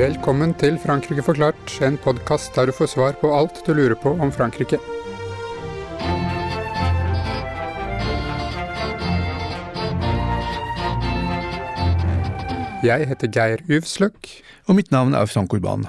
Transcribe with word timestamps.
Velkommen 0.00 0.54
til 0.58 0.78
Frankrike 0.82 1.22
forklart, 1.22 1.76
en 1.86 1.98
podkast 2.02 2.54
der 2.58 2.66
du 2.66 2.72
får 2.74 2.86
svar 2.94 3.12
på 3.20 3.30
alt 3.30 3.62
du 3.66 3.70
lurer 3.74 3.94
på 3.94 4.10
om 4.10 4.32
Frankrike. 4.34 4.78
Jeg 12.82 13.06
heter 13.06 13.28
Geir 13.30 13.62
Uvsløk. 13.70 14.42
Og 14.66 14.74
mitt 14.74 14.90
navn 14.90 15.14
er 15.14 15.26
Frank 15.30 15.54
Urban. 15.54 15.86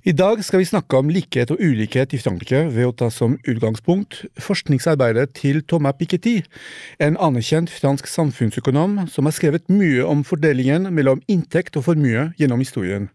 I 0.00 0.14
dag 0.16 0.38
skal 0.40 0.62
vi 0.62 0.64
snakke 0.64 0.96
om 0.96 1.10
likhet 1.12 1.50
og 1.52 1.58
ulikhet 1.60 2.14
i 2.16 2.18
Frankrike 2.22 2.62
ved 2.72 2.86
å 2.88 2.92
ta 2.96 3.10
som 3.12 3.34
utgangspunkt 3.44 4.22
forskningsarbeidet 4.40 5.34
til 5.36 5.58
Thomas 5.68 5.98
Piketty, 5.98 6.38
en 7.04 7.18
anerkjent 7.20 7.68
fransk 7.68 8.08
samfunnsøkonom 8.08 8.94
som 9.12 9.28
har 9.28 9.36
skrevet 9.36 9.68
mye 9.68 10.06
om 10.08 10.22
fordelingen 10.24 10.88
mellom 10.96 11.20
inntekt 11.28 11.76
og 11.76 11.84
formue 11.90 12.30
gjennom 12.40 12.64
historien. 12.64 13.10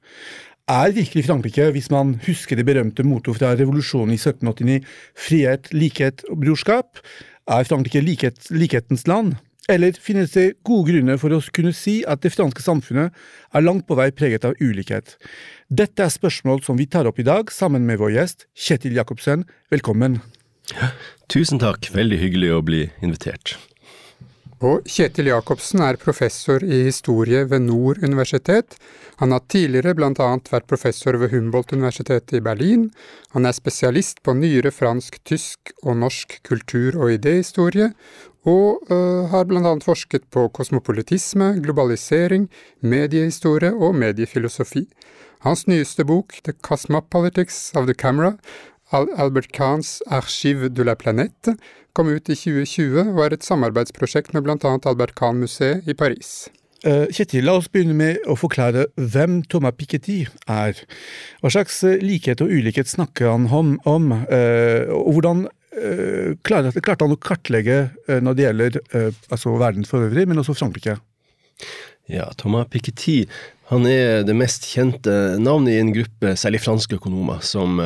Er 0.70 0.94
virkelig 0.94 1.26
Frankrike, 1.26 1.72
hvis 1.74 1.90
man 1.90 2.20
husker 2.28 2.62
det 2.62 2.68
berømte 2.70 3.02
mottoet 3.02 3.42
fra 3.42 3.56
revolusjonen 3.58 4.14
i 4.14 4.22
1789, 4.22 4.86
frihet, 5.18 5.74
likhet 5.74 6.22
og 6.30 6.44
brorskap? 6.46 7.02
Er 7.50 7.66
Frankrike 7.66 8.06
likhet, 8.06 8.46
likhetens 8.54 9.10
land? 9.10 9.40
Eller 9.70 9.98
finnes 9.98 10.32
det 10.36 10.60
gode 10.68 10.92
grunner 10.92 11.18
for 11.18 11.34
å 11.34 11.42
kunne 11.56 11.74
si 11.74 11.98
at 12.06 12.22
det 12.22 12.34
franske 12.36 12.62
samfunnet 12.62 13.16
er 13.56 13.66
langt 13.66 13.88
på 13.90 13.98
vei 13.98 14.12
preget 14.14 14.46
av 14.46 14.54
ulikhet? 14.62 15.16
Dette 15.74 16.06
er 16.06 16.14
spørsmål 16.14 16.62
som 16.66 16.78
vi 16.78 16.86
tar 16.86 17.10
opp 17.10 17.20
i 17.20 17.26
dag 17.26 17.50
sammen 17.54 17.88
med 17.90 17.98
vår 18.02 18.14
gjest 18.14 18.46
Kjetil 18.54 18.94
Jacobsen. 19.00 19.48
Velkommen. 19.74 20.20
Tusen 21.34 21.62
takk, 21.62 21.90
veldig 21.94 22.22
hyggelig 22.22 22.52
å 22.54 22.62
bli 22.66 22.84
invitert. 23.06 23.56
Og 24.64 24.86
Kjetil 24.88 25.28
Jacobsen 25.28 25.82
er 25.84 25.98
professor 26.00 26.64
i 26.64 26.86
historie 26.86 27.42
ved 27.50 27.66
Nord 27.66 28.00
universitet. 28.06 28.78
Han 29.20 29.34
har 29.36 29.44
tidligere 29.52 29.94
bl.a. 29.98 30.30
vært 30.52 30.70
professor 30.70 31.18
ved 31.20 31.34
Humboldt-universitetet 31.34 32.38
i 32.40 32.44
Berlin. 32.44 32.88
Han 33.36 33.46
er 33.46 33.56
spesialist 33.56 34.22
på 34.24 34.34
nyere 34.38 34.72
fransk, 34.72 35.20
tysk 35.28 35.74
og 35.84 36.00
norsk 36.02 36.40
kultur- 36.48 36.98
og 36.98 37.14
idéhistorie, 37.18 37.92
og 38.46 38.92
uh, 38.92 39.26
har 39.32 39.48
bl.a. 39.50 39.74
forsket 39.82 40.28
på 40.34 40.48
kosmopolitisme, 40.54 41.56
globalisering, 41.66 42.48
mediehistorie 42.82 43.74
og 43.74 43.98
mediefilosofi. 43.98 44.86
Hans 45.46 45.66
nyeste 45.68 46.06
bok, 46.06 46.38
The 46.46 46.54
Cosmopolitics 46.62 47.72
of 47.76 47.90
the 47.90 47.94
Camera, 47.94 48.36
Albert 48.94 49.52
Kahns 49.52 50.02
Archive 50.08 50.70
de 50.70 50.84
la 50.84 50.96
Planète, 50.96 51.56
kom 51.94 52.08
ut 52.12 52.30
i 52.30 52.36
2020 52.38 53.16
og 53.16 53.24
er 53.26 53.34
et 53.34 53.44
samarbeidsprosjekt 53.46 54.34
med 54.34 54.46
bl.a. 54.46 54.78
Albert 54.86 55.16
Kahn-museet 55.18 55.90
i 55.90 55.98
Paris. 55.98 56.48
Uh, 56.86 57.10
Kjetil, 57.10 57.48
la 57.48 57.56
oss 57.58 57.70
begynne 57.72 57.96
med 57.98 58.22
å 58.30 58.36
forklare 58.38 58.86
hvem 58.94 59.40
Thomas 59.50 59.74
Piketty 59.80 60.20
er. 60.46 60.78
Hva 61.42 61.50
slags 61.50 61.82
likhet 62.04 62.46
og 62.46 62.54
ulikhet 62.54 62.92
snakker 62.92 63.32
han 63.32 63.50
om, 63.90 64.12
og 64.14 65.14
hvordan 65.16 65.48
klarte, 66.46 66.82
klarte 66.82 67.04
han 67.04 67.16
å 67.16 67.20
kartlegge 67.20 67.80
når 68.08 68.38
det 68.38 68.46
gjelder 68.46 68.78
altså 69.28 69.56
verden 69.60 69.88
for 69.88 70.06
øvrig, 70.08 70.24
men 70.30 70.40
også 70.40 70.56
Frankrike? 70.56 70.96
Ja, 72.12 72.30
Thomas 72.40 72.70
Piketty 72.72 73.24
han 73.72 73.88
er 73.90 74.22
det 74.24 74.36
mest 74.38 74.68
kjente 74.70 75.12
navnet 75.42 75.74
i 75.74 75.80
en 75.82 75.94
gruppe, 75.96 76.36
særlig 76.38 76.62
franske 76.62 77.00
økonomer, 77.00 77.42
som 77.42 77.82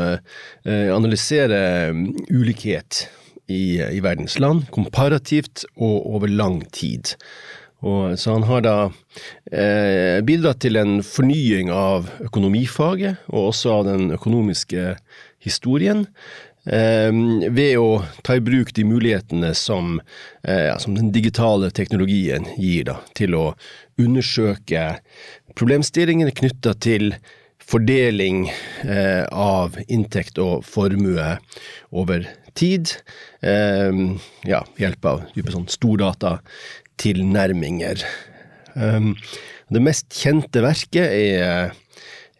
analyserer 0.68 1.96
ulikhet 2.28 3.06
i, 3.50 3.80
i 3.81 4.02
verdens 4.03 4.38
land, 4.40 4.68
komparativt 4.76 5.66
og 5.78 6.06
over 6.16 6.31
lang 6.31 6.62
tid. 6.76 7.16
Og, 7.80 8.18
så 8.20 8.36
han 8.36 8.44
har 8.50 8.64
da 8.66 8.76
eh, 9.52 10.20
bidratt 10.28 10.59
til 10.66 10.80
en 10.80 11.00
fornying 11.06 11.72
av 11.72 12.09
økonomifaget, 12.26 13.24
og 13.31 13.53
også 13.53 13.78
av 13.78 13.88
den 13.88 14.09
økonomiske 14.16 14.94
historien, 15.46 16.03
eh, 16.03 16.49
ved 16.66 17.78
å 17.80 18.03
ta 18.25 18.36
i 18.36 18.44
bruk 18.44 18.74
de 18.75 18.84
mulighetene 18.84 19.53
som, 19.56 20.02
eh, 20.44 20.78
som 20.78 20.96
den 20.96 21.12
digitale 21.16 21.72
teknologien 21.72 22.46
gir 22.58 22.84
da, 22.92 23.00
til 23.16 23.36
å 23.36 23.46
undersøke 23.97 25.00
problemstillingene 25.56 26.36
knytta 26.36 26.75
til 26.84 27.14
fordeling 27.69 28.50
eh, 28.84 29.25
av 29.31 29.78
inntekt 29.88 30.40
og 30.42 30.66
formue 30.66 31.38
over 31.92 32.28
tid. 32.53 32.92
ja, 33.42 34.64
ved 34.75 34.81
hjelp 34.84 35.06
av 35.06 35.22
type 35.31 35.52
sånn 35.53 35.69
stordata 35.72 36.40
tilnærminger. 37.00 38.03
Um, 38.75 39.14
det 39.69 39.81
mest 39.84 40.09
kjente 40.18 40.64
verket 40.66 41.14
er, 41.14 41.72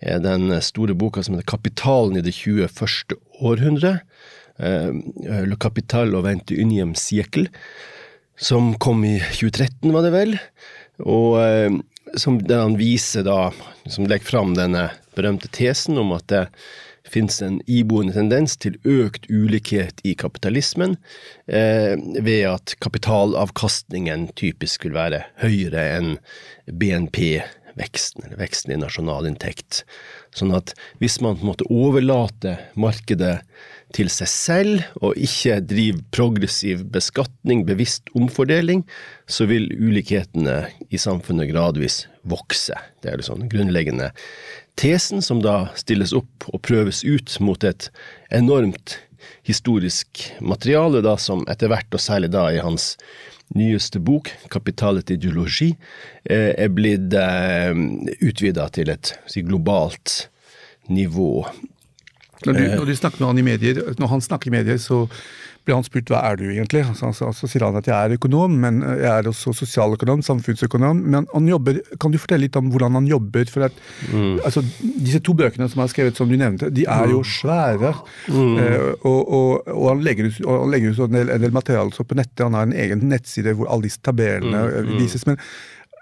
er, 0.02 0.20
den 0.24 0.52
store 0.62 0.96
boka 0.96 1.24
som 1.24 1.36
heter 1.36 1.52
'Kapitalen 1.52 2.18
i 2.18 2.26
det 2.26 2.34
21. 2.36 3.18
århundre'. 3.42 4.00
Um, 4.60 5.14
Le 5.24 5.56
Capital 5.56 6.16
og 6.16 6.26
Vente 6.26 6.56
Uniem 6.60 6.92
Siekel, 6.96 7.48
som 8.36 8.74
kom 8.76 9.06
i 9.08 9.20
2013, 9.20 9.94
var 9.94 10.04
det 10.04 10.12
vel. 10.12 10.36
Og 11.00 11.40
um, 11.40 11.80
som, 12.18 12.42
der 12.44 12.66
han 12.66 12.76
viser 12.80 13.24
da, 13.24 13.54
som 13.88 14.08
legger 14.10 14.28
fram 14.28 14.56
denne 14.58 14.90
berømte 15.16 15.48
tesen 15.56 15.98
om 16.02 16.12
at 16.16 16.28
det 16.32 16.46
finnes 17.10 17.42
en 17.42 17.60
iboende 17.70 18.14
tendens 18.14 18.56
til 18.62 18.78
økt 18.88 19.26
ulikhet 19.32 20.02
i 20.06 20.14
kapitalismen, 20.18 20.98
eh, 21.48 21.96
ved 21.98 22.44
at 22.52 22.76
kapitalavkastningen 22.84 24.30
typisk 24.40 24.86
vil 24.86 24.98
være 24.98 25.24
høyere 25.42 25.86
enn 25.98 26.12
BNP-veksten, 27.76 28.26
eller 28.26 28.38
veksten 28.38 28.74
i 28.74 28.80
nasjonalinntekt. 28.80 29.84
Sånn 30.36 30.54
at 30.56 30.74
hvis 31.00 31.20
man 31.22 31.38
på 31.38 31.44
en 31.44 31.52
måte 31.52 31.68
overlater 31.70 32.60
markedet 32.76 33.40
til 33.96 34.10
seg 34.10 34.30
selv, 34.30 34.84
og 35.02 35.18
ikke 35.18 35.60
driver 35.66 36.04
progressiv 36.12 36.86
beskatning, 36.92 37.66
bevisst 37.66 38.10
omfordeling, 38.16 38.86
så 39.28 39.48
vil 39.50 39.70
ulikhetene 39.74 40.70
i 40.90 40.98
samfunnet 40.98 41.50
gradvis 41.52 42.08
vokse. 42.24 42.78
Det 43.02 43.12
er 43.12 43.18
liksom 43.18 43.42
den 43.42 43.52
grunnleggende 43.52 44.12
tesen, 44.80 45.22
som 45.22 45.42
da 45.42 45.70
stilles 45.76 46.14
opp 46.14 46.50
og 46.54 46.62
prøves 46.62 47.04
ut 47.04 47.40
mot 47.42 47.64
et 47.64 47.90
enormt 48.32 49.00
historisk 49.44 50.30
materiale, 50.40 51.02
da, 51.04 51.18
som 51.20 51.42
etter 51.52 51.72
hvert, 51.72 51.90
og 51.92 52.00
særlig 52.00 52.30
da 52.32 52.46
i 52.54 52.62
hans 52.64 52.94
nyeste 53.56 54.00
bok, 54.00 54.30
'Kapitalet 54.50 55.10
ideologi', 55.10 55.76
eh, 56.30 56.54
er 56.58 56.70
blitt 56.70 57.14
eh, 57.14 57.74
utvida 58.22 58.70
til 58.70 58.90
et 58.90 59.14
si, 59.28 59.42
globalt 59.42 60.30
nivå. 60.90 61.46
Når 62.46 62.54
du, 62.54 62.64
når 62.78 62.86
du, 62.86 62.96
snakker 62.96 63.20
med 63.20 63.28
han 63.28 63.38
i 63.42 63.48
medier, 63.50 63.82
når 64.00 64.08
han 64.08 64.22
snakker 64.22 64.48
i 64.48 64.56
medier, 64.56 64.78
så 64.78 65.08
blir 65.70 65.78
han 65.78 65.86
spurt 65.86 66.10
hva 66.10 66.24
er 66.32 66.40
du 66.40 66.48
egentlig 66.50 66.82
Så, 66.98 67.12
så, 67.14 67.30
så, 67.36 67.50
sier 67.50 67.68
han 67.68 67.78
at 67.78 67.88
jeg 67.90 67.96
er 67.96 68.18
økonom, 68.18 68.58
men 68.64 68.82
jeg 68.82 69.10
er 69.12 69.30
også 69.30 69.54
sosialøkonom, 69.54 70.24
samfunnsøkonom. 70.26 71.04
Men 71.14 71.28
han 71.30 71.50
jobber, 71.50 71.82
kan 72.02 72.14
du 72.14 72.20
fortelle 72.22 72.48
litt 72.48 72.58
om 72.60 72.72
hvordan 72.74 72.98
han 72.98 73.10
jobber? 73.10 73.46
for 73.50 73.68
at 73.68 73.76
mm. 74.12 74.42
altså, 74.46 74.64
Disse 74.82 75.22
to 75.24 75.36
bøkene 75.38 75.70
som 75.72 75.84
er 75.84 75.92
skrevet, 75.92 76.18
som 76.18 76.30
du 76.30 76.36
nevnte, 76.40 76.72
de 76.74 76.86
er 76.90 77.14
jo 77.14 77.22
mm. 77.22 77.30
svære. 77.30 77.94
Mm. 78.28 78.56
Eh, 78.64 78.88
og, 79.08 79.20
og, 79.22 79.68
og, 79.68 79.86
han 79.92 80.06
legger 80.06 80.30
ut, 80.30 80.40
han 80.46 80.74
legger 80.74 80.96
ut 80.96 81.04
en, 81.06 81.20
del, 81.20 81.34
en 81.36 81.44
del 81.46 81.56
materiale 81.56 82.08
på 82.10 82.18
nettet. 82.18 82.46
Han 82.46 82.58
har 82.58 82.70
en 82.70 82.78
egen 82.86 83.06
nettside 83.12 83.54
hvor 83.58 83.70
alle 83.70 83.90
disse 83.90 84.02
tabellene 84.06 84.66
mm. 84.66 84.90
mm. 84.90 84.96
vises. 85.00 85.28
men 85.30 85.40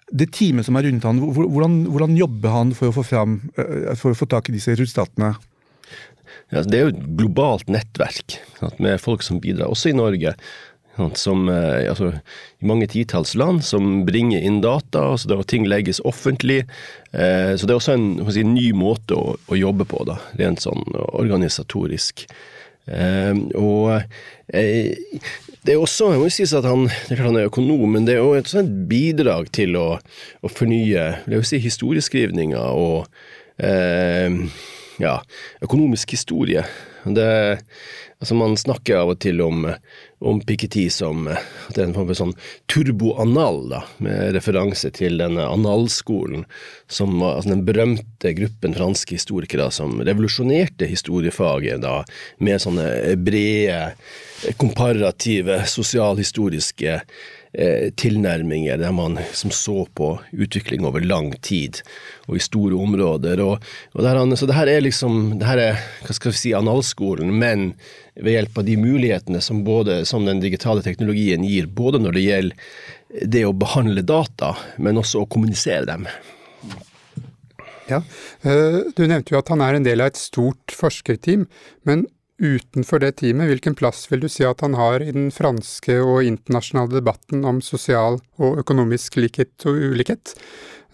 det 0.07 0.29
teamet 0.31 0.63
som 0.63 0.77
er 0.79 0.85
rundt 0.88 1.03
han, 1.03 1.17
hvordan, 1.19 1.81
hvordan 1.91 2.13
jobber 2.16 2.53
han 2.53 2.69
for 2.77 2.88
å 2.88 2.95
få, 2.95 3.03
fram, 3.03 3.41
eh, 3.59 3.91
for 4.00 4.13
å 4.13 4.17
få 4.17 4.29
tak 4.31 4.47
i 4.47 4.56
disse 4.56 4.77
resultatene? 4.79 5.33
Det 6.49 6.77
er 6.77 6.85
jo 6.85 6.93
et 6.93 7.05
globalt 7.19 7.67
nettverk 7.71 8.37
med 8.79 9.01
folk 9.03 9.25
som 9.25 9.41
bidrar, 9.43 9.71
også 9.71 9.91
i 9.91 9.97
Norge. 9.97 10.35
Som, 11.13 11.49
eh, 11.49 11.89
altså, 11.91 12.09
I 12.57 12.65
mange 12.65 12.87
titalls 12.89 13.35
land 13.38 13.61
som 13.61 14.05
bringer 14.07 14.41
inn 14.41 14.63
data, 14.63 15.03
altså 15.11 15.29
det, 15.29 15.38
og 15.38 15.45
ting 15.45 15.67
legges 15.69 15.99
offentlig. 16.01 16.63
Eh, 17.11 17.53
så 17.53 17.67
det 17.67 17.75
er 17.75 17.77
også 17.77 17.94
en 17.94 18.07
si, 18.33 18.41
ny 18.47 18.71
måte 18.73 19.13
å, 19.13 19.35
å, 19.38 19.57
jobbe 19.59 19.85
på, 19.85 20.01
da, 20.09 20.17
rent 20.39 20.63
sånn 20.65 20.81
organisatorisk. 20.95 22.25
Eh, 22.89 23.43
og 23.59 23.93
eh, 24.57 25.21
det 25.67 25.75
er 25.75 25.83
også, 25.83 26.13
jeg 26.15 26.23
må 26.23 26.31
si 26.33 26.47
at 26.47 26.65
han, 26.65 26.88
det 27.09 27.19
er 27.19 27.25
han 27.27 27.38
er 27.38 27.51
økonom, 27.51 27.85
men 27.93 28.07
det 28.07 28.15
er 28.17 28.25
også 28.25 28.63
et 28.63 28.73
bidrag 28.89 29.51
til 29.53 29.77
å, 29.77 30.00
å 30.41 30.50
fornye 30.50 31.09
vil 31.27 31.45
si, 31.45 31.61
historieskrivninga 31.61 32.63
og 32.73 33.05
eh, 33.61 34.33
ja, 35.01 35.19
økonomisk 35.61 36.11
historie. 36.15 36.63
Det, 37.05 37.59
altså 38.19 38.35
Man 38.35 38.57
snakker 38.59 38.99
av 38.99 39.13
og 39.13 39.19
til 39.23 39.39
om, 39.45 39.67
om 40.19 40.41
Piketty 40.44 40.88
som 40.91 41.27
det 41.29 41.79
er 41.79 41.85
en 41.85 41.95
form 41.95 42.09
for 42.09 42.19
sånn 42.19 42.33
turboanal, 42.71 43.77
med 44.03 44.35
referanse 44.35 44.91
til 44.97 45.21
denne 45.21 45.45
analskolen, 45.47 46.44
som 46.91 47.15
var 47.21 47.38
altså 47.38 47.53
den 47.53 47.65
berømte 47.67 48.33
gruppen 48.38 48.75
franske 48.75 49.15
historikere 49.19 49.69
som 49.71 50.01
revolusjonerte 50.01 50.89
historiefaget 50.89 51.83
da, 51.85 52.01
med 52.43 52.63
sånne 52.63 53.15
brede, 53.23 53.93
komparative, 54.59 55.63
sosialhistoriske 55.69 57.01
eh, 57.57 57.89
tilnærminger, 57.98 58.77
der 58.77 58.94
man 58.95 59.18
som 59.33 59.51
så 59.51 59.86
på 59.98 60.13
utvikling 60.31 60.86
over 60.88 61.04
lang 61.04 61.33
tid 61.42 61.81
og 62.27 62.38
i 62.38 62.44
store 62.44 62.77
områder. 62.77 63.42
Og, 63.44 63.63
og 63.94 64.06
der, 64.06 64.21
så 64.36 64.50
det 64.50 64.57
her 64.57 64.71
er 64.71 64.86
liksom 64.86 65.38
det 65.39 65.50
her 65.50 65.63
er, 65.63 65.81
hva 66.06 66.18
skal 66.18 66.33
vi 66.33 66.42
si, 66.42 66.54
analskolen, 66.57 67.33
men 67.33 67.71
ved 68.18 68.38
hjelp 68.38 68.62
av 68.62 68.68
de 68.69 68.77
mulighetene 68.81 69.42
som, 69.44 69.63
både, 69.65 70.01
som 70.09 70.25
den 70.25 70.42
digitale 70.44 70.86
teknologien 70.86 71.45
gir, 71.45 71.69
både 71.69 72.01
når 72.01 72.18
det 72.18 72.25
gjelder 72.25 73.27
det 73.38 73.45
å 73.48 73.56
behandle 73.56 74.03
data, 74.06 74.53
men 74.83 75.00
også 75.00 75.24
å 75.24 75.30
kommunisere 75.31 75.86
dem. 75.88 76.07
Ja, 77.88 78.01
eh, 78.44 78.83
Du 78.95 79.06
nevnte 79.07 79.33
jo 79.33 79.39
at 79.39 79.50
han 79.53 79.63
er 79.63 79.77
en 79.77 79.86
del 79.86 80.03
av 80.03 80.12
et 80.12 80.19
stort 80.19 80.74
forskerteam, 80.75 81.48
men 81.88 82.06
utenfor 82.38 83.01
det 83.01 83.16
teamet, 83.22 83.50
hvilken 83.50 83.75
plass 83.78 84.06
vil 84.12 84.22
du 84.24 84.30
si 84.31 84.45
at 84.45 84.62
han 84.66 84.78
har 84.78 85.04
i 85.04 85.12
den 85.13 85.30
franske 85.34 86.00
og 86.04 86.25
internasjonale 86.28 87.00
debatten 87.00 87.45
om 87.48 87.62
sosial 87.66 88.19
og 88.38 88.62
økonomisk 88.63 89.18
likhet 89.22 89.68
og 89.69 89.80
ulikhet? 89.92 90.36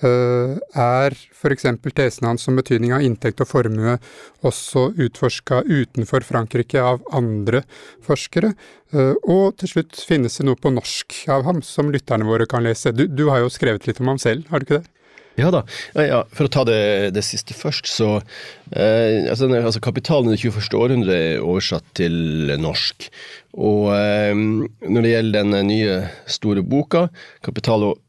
Eh, 0.04 0.56
er 0.76 1.14
f.eks. 1.16 1.68
tesen 1.96 2.28
hans 2.28 2.48
om 2.52 2.58
betydning 2.60 2.92
av 2.96 3.04
inntekt 3.06 3.44
og 3.44 3.48
formue 3.48 3.96
også 4.44 4.90
utforska 5.00 5.62
utenfor 5.70 6.26
Frankrike 6.28 6.82
av 6.82 7.04
andre 7.16 7.64
forskere? 8.04 8.54
Eh, 8.92 9.14
og 9.24 9.60
til 9.62 9.76
slutt, 9.76 10.00
finnes 10.08 10.40
det 10.40 10.48
noe 10.48 10.60
på 10.60 10.74
norsk 10.74 11.24
av 11.32 11.48
ham 11.48 11.62
som 11.64 11.92
lytterne 11.94 12.28
våre 12.28 12.50
kan 12.50 12.66
lese? 12.66 12.92
Du, 12.96 13.06
du 13.08 13.30
har 13.32 13.44
jo 13.44 13.54
skrevet 13.54 13.88
litt 13.88 14.04
om 14.04 14.12
ham 14.12 14.20
selv, 14.22 14.48
har 14.52 14.60
du 14.60 14.68
ikke 14.68 14.82
det? 14.82 14.93
Ja 15.40 15.50
da. 15.54 15.64
Ja, 15.98 16.22
for 16.34 16.46
å 16.46 16.52
ta 16.54 16.64
det, 16.68 17.14
det 17.16 17.24
siste 17.26 17.56
først, 17.58 17.90
så 17.90 18.10
eh, 18.20 19.26
altså, 19.32 19.50
altså, 19.50 19.82
Kapitalen 19.82 20.30
i 20.30 20.36
det 20.36 20.44
21. 20.44 20.78
århundre 20.78 21.18
er 21.18 21.42
oversatt 21.42 21.88
til 21.98 22.54
norsk. 22.62 23.10
Og 23.58 23.90
eh, 23.96 24.34
når 24.34 25.06
det 25.06 25.14
gjelder 25.16 25.50
den 25.50 25.70
nye 25.72 26.00
store 26.30 26.66
boka, 26.66 27.08
'Kapital 27.42 27.90
og 27.90 28.02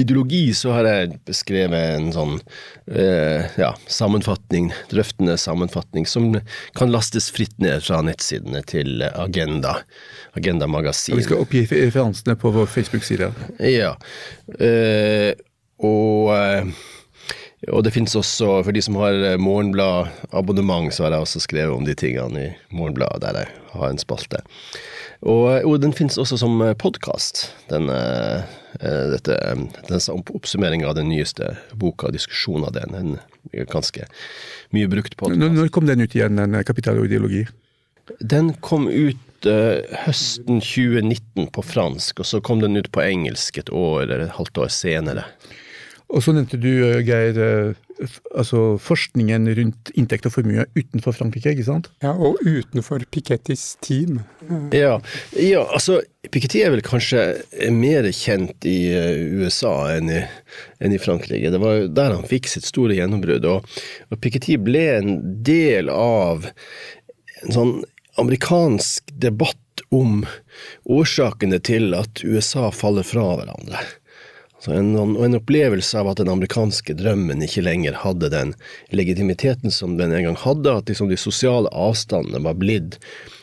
ideologi 0.00 0.54
så 0.56 0.72
har 0.76 0.86
jeg 0.88 1.18
beskrevet 1.28 1.96
en 1.98 2.10
sånn 2.14 2.34
eh, 2.88 3.44
ja, 3.60 3.72
sammenfatning, 3.90 4.70
drøftende 4.92 5.36
sammenfatning, 5.40 6.06
som 6.08 6.30
kan 6.78 6.92
lastes 6.92 7.28
fritt 7.34 7.54
ned 7.62 7.84
fra 7.84 8.00
nettsidene 8.06 8.62
til 8.68 9.04
Agenda. 9.12 9.80
Agenda 10.38 10.68
Magasin. 10.70 11.18
vi 11.18 11.26
skal 11.26 11.42
oppgi 11.44 11.66
referansene 11.68 12.38
på 12.40 12.54
vår 12.54 12.70
Facebook-side. 12.72 13.32
Ja. 13.68 13.94
Eh, 14.58 15.32
og, 15.82 16.32
eh, 16.36 16.70
og 17.70 17.84
det 17.86 17.92
finnes 17.94 18.16
også, 18.18 18.62
for 18.64 18.74
de 18.74 18.82
som 18.82 18.98
har 19.02 19.36
Morgenblad-abonnement, 19.38 20.90
så 20.94 21.06
har 21.06 21.16
jeg 21.16 21.26
også 21.26 21.44
skrevet 21.44 21.76
om 21.76 21.86
de 21.86 21.94
tingene 21.98 22.48
i 22.48 22.50
Morgenbladet, 22.74 23.22
der 23.22 23.44
jeg 23.44 23.76
har 23.76 23.92
en 23.92 24.02
spalte. 24.02 24.42
Og, 25.22 25.62
og 25.62 25.76
den 25.82 25.94
finnes 25.94 26.18
også 26.18 26.40
som 26.40 26.58
podkast, 26.82 27.52
denne 27.70 28.00
Eh, 28.80 29.18
denne 29.20 30.00
oppsummeringa 30.08 30.88
av 30.88 30.96
den 30.96 31.10
nyeste 31.12 31.56
boka, 31.76 32.10
diskusjonen 32.12 32.70
av 32.70 32.76
den. 32.76 32.94
En 32.96 33.66
ganske 33.68 34.06
mye 34.72 34.88
brukt 34.88 35.16
podkast. 35.20 35.58
Når 35.58 35.68
kom 35.74 35.88
den 35.88 36.04
ut 36.04 36.16
igjen, 36.16 36.40
den 36.40 36.56
Kapital 36.64 37.02
og 37.02 37.10
ideologi? 37.10 37.44
Den 38.18 38.52
kom 38.64 38.88
ut 38.88 39.46
uh, 39.46 39.78
høsten 40.06 40.62
2019 40.64 41.50
på 41.54 41.64
fransk, 41.64 42.24
og 42.24 42.28
så 42.28 42.40
kom 42.44 42.62
den 42.64 42.78
ut 42.80 42.90
på 42.94 43.04
engelsk 43.04 43.60
et 43.60 43.70
år 43.70 44.06
eller 44.06 44.24
et 44.24 44.36
halvt 44.38 44.64
år 44.64 44.72
senere. 44.74 45.26
Og 46.10 46.24
så 46.24 46.34
nevnte 46.34 46.58
du, 46.60 46.70
eh, 46.88 47.00
Geir, 47.06 47.74
altså 48.34 48.76
forskningen 48.82 49.46
rundt 49.56 49.92
inntekt 49.98 50.26
og 50.28 50.34
formue 50.34 50.64
utenfor 50.76 51.14
Frankrike, 51.16 51.52
ikke 51.54 51.66
sant? 51.68 51.88
Ja, 52.04 52.12
og 52.12 52.40
utenfor 52.42 53.04
Pikettys 53.14 53.76
team. 53.84 54.20
Ja, 54.74 54.98
ja 55.38 55.62
altså 55.68 56.00
Piketty 56.32 56.62
er 56.62 56.70
vel 56.74 56.84
kanskje 56.86 57.22
mer 57.74 58.06
kjent 58.14 58.66
i 58.68 58.76
eh, 58.94 59.22
USA 59.42 59.74
enn 59.96 60.10
i, 60.12 60.20
enn 60.82 60.94
i 60.94 61.00
Frankrike. 61.02 61.50
Det 61.50 61.62
var 61.62 61.88
der 61.90 62.14
han 62.14 62.28
fikk 62.28 62.50
sitt 62.50 62.68
store 62.68 62.96
gjennombrudd. 62.98 63.48
Og, 63.50 63.80
og 64.10 64.22
Piketty 64.22 64.58
ble 64.62 64.84
en 64.98 65.16
del 65.46 65.90
av 65.92 66.46
en 67.42 67.56
sånn 67.56 67.74
amerikansk 68.20 69.10
debatt 69.18 69.58
om 69.92 70.22
årsakene 70.84 71.58
til 71.64 71.92
at 71.96 72.22
USA 72.24 72.70
faller 72.74 73.06
fra 73.06 73.24
hverandre. 73.40 73.82
Og 74.70 75.24
en 75.26 75.36
opplevelse 75.38 75.98
av 75.98 76.12
at 76.12 76.20
den 76.22 76.30
amerikanske 76.30 76.94
drømmen 76.98 77.42
ikke 77.42 77.64
lenger 77.66 77.96
hadde 78.04 78.30
den 78.30 78.52
legitimiteten 78.94 79.74
som 79.74 79.96
den 79.98 80.14
en 80.14 80.28
gang 80.28 80.38
hadde, 80.38 80.76
at 80.78 80.90
liksom 80.90 81.10
de 81.10 81.18
sosiale 81.18 81.70
avstandene 81.74 82.44
var 82.44 82.58
blitt 82.60 83.00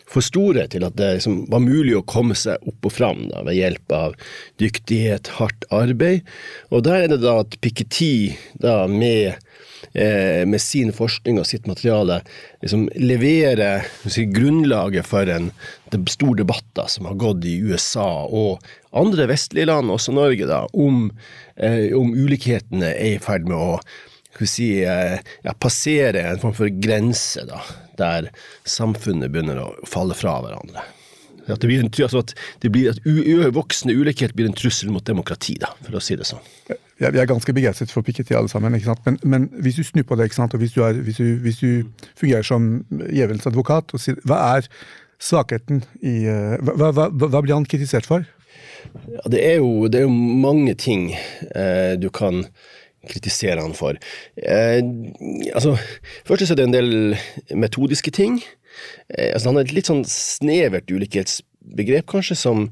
for 0.10 0.26
store 0.26 0.66
til 0.72 0.86
at 0.88 0.96
det 0.98 1.10
liksom 1.20 1.44
var 1.52 1.62
mulig 1.62 1.98
å 2.00 2.06
komme 2.08 2.38
seg 2.38 2.64
opp 2.70 2.88
og 2.88 2.96
fram 2.96 3.28
da, 3.30 3.44
ved 3.46 3.60
hjelp 3.60 3.94
av 3.94 4.16
dyktighet, 4.62 5.30
hardt 5.38 5.68
arbeid. 5.76 6.24
Og 6.74 6.86
der 6.88 7.06
er 7.06 7.14
det 7.14 7.22
da 7.26 7.40
at 7.44 7.60
Piketty 7.62 8.32
da 8.64 8.82
med 8.90 9.38
med 9.94 10.62
sin 10.62 10.92
forskning 10.94 11.40
og 11.40 11.48
sitt 11.48 11.66
materiale 11.70 12.20
liksom 12.62 12.88
levere 13.00 13.70
si, 14.06 14.26
grunnlaget 14.30 15.08
for 15.08 15.30
en 15.32 15.50
stor 16.10 16.36
debatt 16.38 16.66
da, 16.78 16.86
som 16.92 17.08
har 17.10 17.18
gått 17.20 17.48
i 17.50 17.58
USA 17.64 18.26
og 18.26 18.66
andre 18.92 19.28
vestlige 19.30 19.70
land, 19.70 19.92
også 19.92 20.14
Norge, 20.16 20.48
da, 20.50 20.64
om, 20.74 21.10
eh, 21.56 21.96
om 21.98 22.14
ulikhetene 22.14 22.94
er 22.96 23.16
i 23.16 23.24
ferd 23.24 23.48
med 23.50 23.58
å 23.58 24.46
si, 24.46 24.84
eh, 24.84 25.20
ja, 25.44 25.54
passere 25.54 26.24
en 26.24 26.40
form 26.40 26.56
for 26.56 26.70
grense, 26.82 27.44
da, 27.46 27.62
der 27.98 28.30
samfunnet 28.64 29.32
begynner 29.32 29.60
å 29.60 29.74
falle 29.88 30.16
fra 30.18 30.40
hverandre. 30.42 30.86
At, 31.48 31.62
det 31.62 31.70
blir 31.70 31.84
en, 31.84 31.90
altså 31.90 32.24
at, 32.24 32.36
det 32.64 32.72
blir, 32.74 32.92
at 32.92 33.54
voksende 33.56 33.96
ulikhet 33.98 34.36
blir 34.38 34.50
en 34.50 34.58
trussel 34.58 34.92
mot 34.94 35.06
demokrati, 35.06 35.58
da, 35.62 35.72
for 35.86 35.98
å 35.98 36.04
si 36.04 36.18
det 36.20 36.28
sånn. 36.30 36.44
Ja, 37.00 37.14
vi 37.16 37.22
er 37.22 37.30
ganske 37.30 37.54
begeistret 37.56 37.94
for 37.94 38.04
Piketty 38.04 38.36
alle 38.36 38.52
sammen? 38.52 38.76
Men, 38.76 39.20
men, 39.24 39.46
hvis 39.64 39.80
du 39.80 39.86
snur 39.88 40.04
på 40.04 40.18
det, 40.20 40.32
og 40.36 40.58
hvis 40.60 40.74
du, 40.76 40.82
er, 40.84 41.00
hvis 41.00 41.22
du, 41.22 41.38
hvis 41.46 41.62
du 41.62 41.70
fungerer 42.20 42.44
som 42.44 42.82
djevelens 42.90 43.48
advokat 43.48 43.94
og 43.96 44.04
sier 44.04 44.20
hva 44.28 44.42
er 44.58 44.68
svakheten 45.20 45.84
i 46.04 46.26
eh, 46.28 46.58
hva, 46.64 46.92
hva, 46.92 47.08
hva, 47.12 47.42
blir 47.42 47.56
han 47.56 47.68
kritisert 47.68 48.08
for? 48.08 48.28
Ja, 49.08 49.24
det, 49.32 49.40
er 49.44 49.58
jo, 49.60 49.88
det 49.92 50.02
er 50.02 50.08
jo 50.08 50.14
mange 50.44 50.76
ting 50.80 51.10
eh, 51.16 51.96
du 52.00 52.10
kan 52.12 52.46
kritisere 53.10 53.64
han 53.64 53.76
for. 53.78 54.00
Eh, 54.36 54.80
altså, 55.56 55.78
først 56.28 56.52
er 56.52 56.60
det 56.60 56.68
en 56.68 56.76
del 56.76 56.92
metodiske 57.56 58.12
ting. 58.16 58.42
Eh, 59.10 59.34
altså, 59.34 59.50
han 59.50 59.60
har 59.60 59.68
et 59.68 59.76
litt 59.76 59.90
sånn 59.90 60.06
snevert 60.08 60.92
ulikhetsbegrep, 60.92 62.08
kanskje, 62.12 62.38
som 62.40 62.70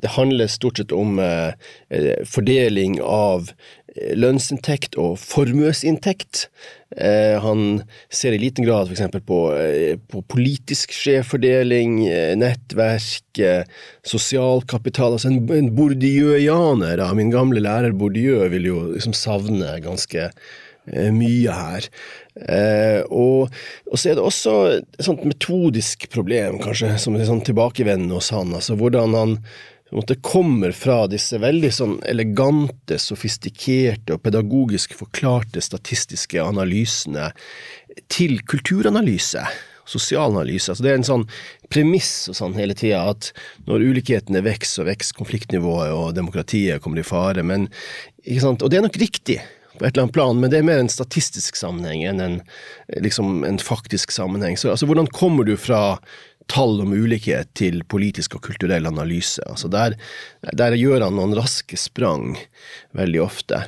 det 0.00 0.14
handler 0.16 0.48
stort 0.48 0.80
sett 0.80 0.94
om 0.96 1.18
eh, 1.20 1.52
eh 1.92 2.22
fordeling 2.28 3.00
av 3.04 3.50
eh, 3.50 4.14
lønnsinntekt 4.16 4.96
og 5.00 5.18
formuesinntekt. 5.20 6.46
Eh, 6.96 7.36
han 7.42 7.82
ser 8.08 8.32
i 8.32 8.40
liten 8.40 8.64
grad 8.64 8.88
f.eks. 8.88 9.20
På, 9.26 9.42
eh, 9.58 9.98
på 10.00 10.22
politisk 10.32 10.94
skjevfordeling, 10.96 12.00
nettverk, 12.40 13.42
sosialkapital. 14.06 15.18
Altså 15.18 15.30
en, 15.32 15.44
en 15.58 15.70
bourdieuianer, 15.76 17.04
min 17.18 17.34
gamle 17.34 17.62
lærer 17.66 17.92
Bourdieu, 17.92 18.40
vil 18.54 18.72
jo 18.72 18.82
liksom 18.94 19.16
savne 19.16 19.76
ganske 19.84 20.30
mye 21.14 21.54
her. 21.54 21.88
Eh, 22.34 23.00
og, 23.10 23.50
og, 23.90 23.96
så 23.98 24.10
er 24.10 24.18
det 24.18 24.24
også 24.24 24.54
et 24.78 25.02
sånt 25.04 25.26
metodisk 25.28 26.08
problem, 26.12 26.60
kanskje, 26.62 26.94
som 27.02 27.16
er 27.16 27.28
sånn 27.28 27.44
tilbakevendende 27.46 28.16
hos 28.18 28.32
han. 28.34 28.54
altså 28.56 28.78
Hvordan 28.80 29.16
han 29.18 29.36
måte, 29.96 30.18
kommer 30.22 30.74
fra 30.76 31.04
disse 31.10 31.40
veldig 31.42 31.72
sånn 31.74 31.96
elegante, 32.08 32.98
sofistikerte 33.02 34.16
og 34.16 34.22
pedagogisk 34.26 34.94
forklarte 34.98 35.62
statistiske 35.64 36.40
analysene 36.42 37.30
til 38.12 38.38
kulturanalyse. 38.46 39.44
Sosialanalyse. 39.90 40.70
Altså 40.70 40.84
det 40.86 40.90
er 40.92 41.00
en 41.00 41.08
sånn 41.08 41.24
premiss 41.72 42.28
og 42.30 42.36
sånn 42.38 42.54
hele 42.54 42.76
tida 42.78 43.00
at 43.10 43.32
når 43.66 43.88
ulikhetene 43.90 44.42
vokser 44.46 44.84
og 44.84 44.92
vokser, 44.92 45.16
konfliktnivået 45.18 45.90
og 45.96 46.12
demokratiet 46.14 46.82
kommer 46.84 47.02
i 47.02 47.06
fare. 47.06 47.42
Men? 47.42 47.66
Og 48.22 48.68
det 48.70 48.78
er 48.78 48.86
nok 48.86 49.00
riktig 49.02 49.40
på 49.80 49.86
et 49.86 49.94
eller 49.94 50.04
annet 50.06 50.14
plan, 50.14 50.40
men 50.40 50.52
det 50.52 50.58
er 50.60 50.66
mer 50.68 50.82
en 50.82 50.92
statistisk 50.92 51.56
sammenheng 51.56 52.02
enn 52.04 52.20
en, 52.20 52.34
liksom 53.00 53.46
en 53.48 53.56
faktisk 53.58 54.12
sammenheng. 54.12 54.58
Så 54.60 54.68
altså, 54.74 54.84
hvordan 54.90 55.08
kommer 55.16 55.48
du 55.48 55.54
fra 55.56 55.96
tall 56.52 56.82
om 56.84 56.92
ulikhet 56.92 57.48
til 57.56 57.80
politisk 57.88 58.36
og 58.36 58.44
kulturell 58.44 58.84
analyse? 58.90 59.40
Altså, 59.48 59.70
der, 59.72 59.96
der 60.52 60.76
gjør 60.76 61.06
han 61.06 61.16
noen 61.16 61.32
raske 61.38 61.80
sprang 61.80 62.34
veldig 62.98 63.24
ofte. 63.24 63.62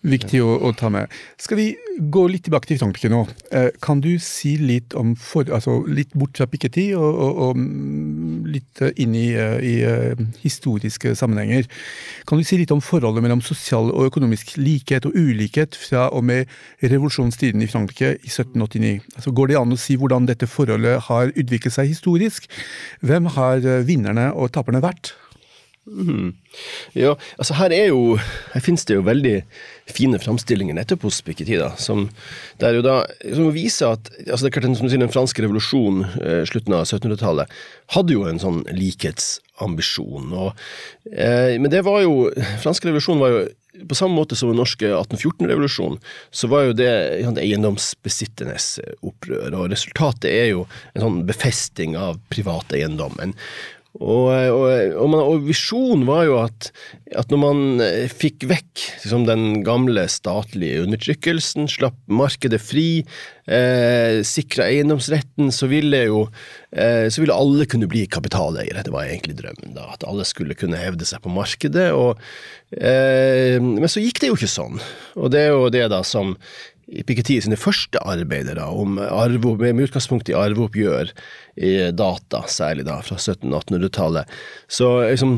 Viktig 0.00 0.40
å, 0.44 0.52
å, 0.64 0.70
ta 0.76 0.88
med. 0.92 1.12
Skal 1.40 1.58
vi 1.58 1.66
gå 2.12 2.22
litt 2.32 2.46
tilbake 2.46 2.68
til 2.68 2.78
Frankrike 2.80 3.10
nå? 3.12 3.20
Eh, 3.56 3.68
kan 3.84 4.00
du 4.04 4.14
si 4.20 4.54
litt 4.60 4.94
om 4.96 5.14
for, 5.16 5.48
altså 5.52 5.78
litt 5.88 6.12
bort 6.16 6.40
fra 6.40 6.46
Piketty 6.48 6.86
og, 6.96 7.08
og, 7.08 7.40
og, 7.44 7.60
mm, 7.60 8.48
litt 8.52 8.82
inn 9.00 9.16
i, 9.16 9.26
eh, 9.36 9.56
i, 9.64 9.74
uh, 9.84 10.22
historiske 10.40 11.14
sammenhenger? 11.16 11.68
Kan 12.28 12.40
du 12.40 12.48
si 12.48 12.60
litt 12.60 12.72
om 12.74 12.82
forholdet 12.84 13.24
mellom 13.24 13.44
sosial 13.44 13.92
og 13.92 14.08
økonomisk 14.10 14.54
likhet 14.60 15.08
og 15.08 15.16
ulikhet 15.16 15.76
fra 15.76 16.08
og 16.16 16.24
med 16.28 16.52
revolusjonstiden 16.84 17.64
i 17.64 17.70
Frankrike 17.70 18.14
i 18.16 18.32
1789? 18.32 19.00
Altså, 19.16 19.34
går 19.36 19.52
det 19.52 19.60
an 19.60 19.76
å 19.76 19.80
si 19.80 19.96
hvordan 20.00 20.28
dette 20.28 20.48
forholdet 20.48 21.08
har 21.08 21.32
utviklet 21.34 21.76
seg 21.76 21.92
historisk? 21.92 22.48
Hvem 23.04 23.32
har 23.36 23.64
vinnerne 23.88 24.30
og 24.32 24.52
taperne 24.56 24.84
vært? 24.84 25.14
Mm. 25.90 26.34
Ja, 26.96 27.14
altså 27.38 27.54
her 27.54 27.70
er 27.74 27.90
jo 27.92 28.16
Her 28.54 28.64
finnes 28.64 28.86
det 28.88 28.96
jo 28.96 29.06
veldig 29.06 29.36
fine 29.90 30.18
framstillinger 30.22 30.76
nettopp 30.76 31.02
hos 31.08 31.16
Piketty, 31.26 31.56
som, 31.82 32.04
som 32.62 33.48
viser 33.50 33.96
at 33.96 34.10
altså 34.20 34.44
det 34.44 34.50
er 34.50 34.54
klart, 34.54 34.68
som 34.78 34.86
du 34.86 34.92
sier, 34.92 35.02
Den 35.02 35.10
franske 35.10 35.42
revolusjonen, 35.42 36.04
eh, 36.22 36.42
slutten 36.46 36.76
av 36.76 36.84
1700-tallet, 36.84 37.50
hadde 37.96 38.14
jo 38.14 38.22
en 38.30 38.38
sånn 38.38 38.60
likhetsambisjon. 38.70 40.30
Og, 40.30 40.62
eh, 41.10 41.56
men 41.58 41.72
det 41.74 41.82
var 41.88 42.04
jo 42.04 42.28
franske 42.62 42.86
revolusjon 42.86 43.18
var 43.18 43.34
jo 43.34 43.42
på 43.88 43.94
samme 43.94 44.14
måte 44.14 44.36
som 44.36 44.50
den 44.50 44.60
norske 44.60 44.86
1814-revolusjonen, 44.86 45.98
så 46.30 46.50
var 46.50 46.68
jo 46.68 46.76
det 46.76 46.90
eiendomsbesitternes 47.40 48.72
opprør. 49.06 49.54
Og 49.56 49.70
resultatet 49.72 50.30
er 50.30 50.48
jo 50.52 50.64
en 50.94 51.04
sånn 51.04 51.20
befesting 51.28 51.96
av 51.98 52.18
privat 52.32 52.74
eiendom. 52.76 53.16
En 53.22 53.34
og, 53.98 54.28
og, 54.30 54.66
og, 55.02 55.14
og, 55.18 55.40
visjonen 55.48 56.04
var 56.06 56.22
jo 56.28 56.36
at, 56.44 56.68
at 57.18 57.32
når 57.32 57.40
man 57.42 57.82
eh, 57.82 58.06
fikk 58.06 58.46
vekk 58.46 58.84
liksom, 59.02 59.24
den 59.26 59.64
gamle 59.66 60.04
statlige 60.06 60.84
undertrykkelsen, 60.84 61.66
slapp 61.68 61.98
markedet 62.06 62.60
fri, 62.62 63.02
eh, 63.50 64.20
sikra 64.26 64.68
eiendomsretten, 64.70 65.50
så 65.50 65.66
ville 65.72 66.04
jo 66.06 66.22
eh, 66.70 67.10
så 67.10 67.24
ville 67.24 67.34
alle 67.34 67.66
kunne 67.70 67.90
bli 67.90 68.06
kapitaleiere. 68.06 68.86
Det 68.86 68.94
var 68.94 69.10
egentlig 69.10 69.40
drømmen, 69.42 69.74
da, 69.74 69.90
at 69.96 70.06
alle 70.06 70.26
skulle 70.28 70.58
kunne 70.58 70.78
hevde 70.78 71.08
seg 71.08 71.24
på 71.26 71.34
markedet. 71.34 71.90
Og, 71.90 72.22
eh, 72.78 73.58
men 73.58 73.90
så 73.90 74.04
gikk 74.04 74.22
det 74.22 74.30
jo 74.30 74.38
ikke 74.38 74.54
sånn. 74.54 74.78
Og 75.18 75.34
det 75.34 75.48
er 75.48 75.56
jo 75.56 75.66
det 75.74 75.88
da 75.90 76.04
som 76.06 76.36
Piketty 77.06 77.36
sine 77.44 77.58
første 77.60 78.00
arbeider 78.02 78.58
om 78.64 78.98
arve, 78.98 79.54
med 79.60 79.84
utgangspunkt 79.86 80.30
i 80.32 80.34
arveoppgjør 80.34 81.12
data, 81.94 82.40
særlig 82.50 82.86
da 82.88 82.96
fra 83.04 83.18
1700-1800-tallet, 83.18 84.32
så 84.66 84.88
liksom 85.04 85.36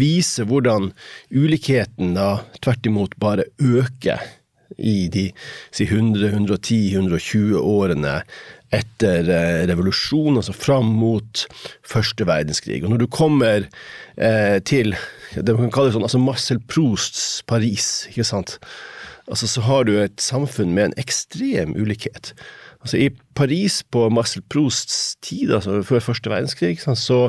viser 0.00 0.48
hvordan 0.48 0.92
ulikheten 1.34 2.14
da 2.16 2.28
tvert 2.62 2.88
imot 2.88 3.18
bare 3.20 3.44
øker 3.60 4.22
i 4.78 5.08
de 5.12 5.28
si 5.74 5.86
100, 5.86 6.28
110, 6.32 6.94
120 6.96 7.58
årene 7.60 8.20
etter 8.74 9.28
eh, 9.30 9.60
revolusjonen, 9.70 10.40
altså 10.40 10.54
fram 10.56 10.88
mot 10.98 11.44
første 11.86 12.26
verdenskrig. 12.26 12.82
Og 12.82 12.94
når 12.94 13.04
du 13.04 13.06
kommer 13.12 13.68
eh, 14.16 14.58
til 14.66 14.96
det 15.34 15.54
man 15.54 15.68
kan 15.68 15.76
kalle 15.78 15.94
sånn, 15.94 16.06
altså 16.06 16.22
Marcel 16.22 16.60
Prousts 16.70 17.44
Paris, 17.50 18.08
ikke 18.10 18.26
sant 18.26 18.58
altså 19.30 19.48
så 19.48 19.64
har 19.64 19.84
du 19.88 19.94
et 19.98 20.20
samfunn 20.20 20.74
med 20.76 20.90
en 20.90 20.96
ekstrem 21.00 21.74
ulikhet. 21.76 22.32
Altså 22.84 23.00
I 23.00 23.10
Paris 23.38 23.80
på 23.94 24.08
Marcel 24.12 24.44
Prousts 24.52 25.16
tid, 25.24 25.52
altså 25.56 25.80
før 25.86 26.04
første 26.04 26.32
verdenskrig, 26.32 26.76
så, 26.84 27.20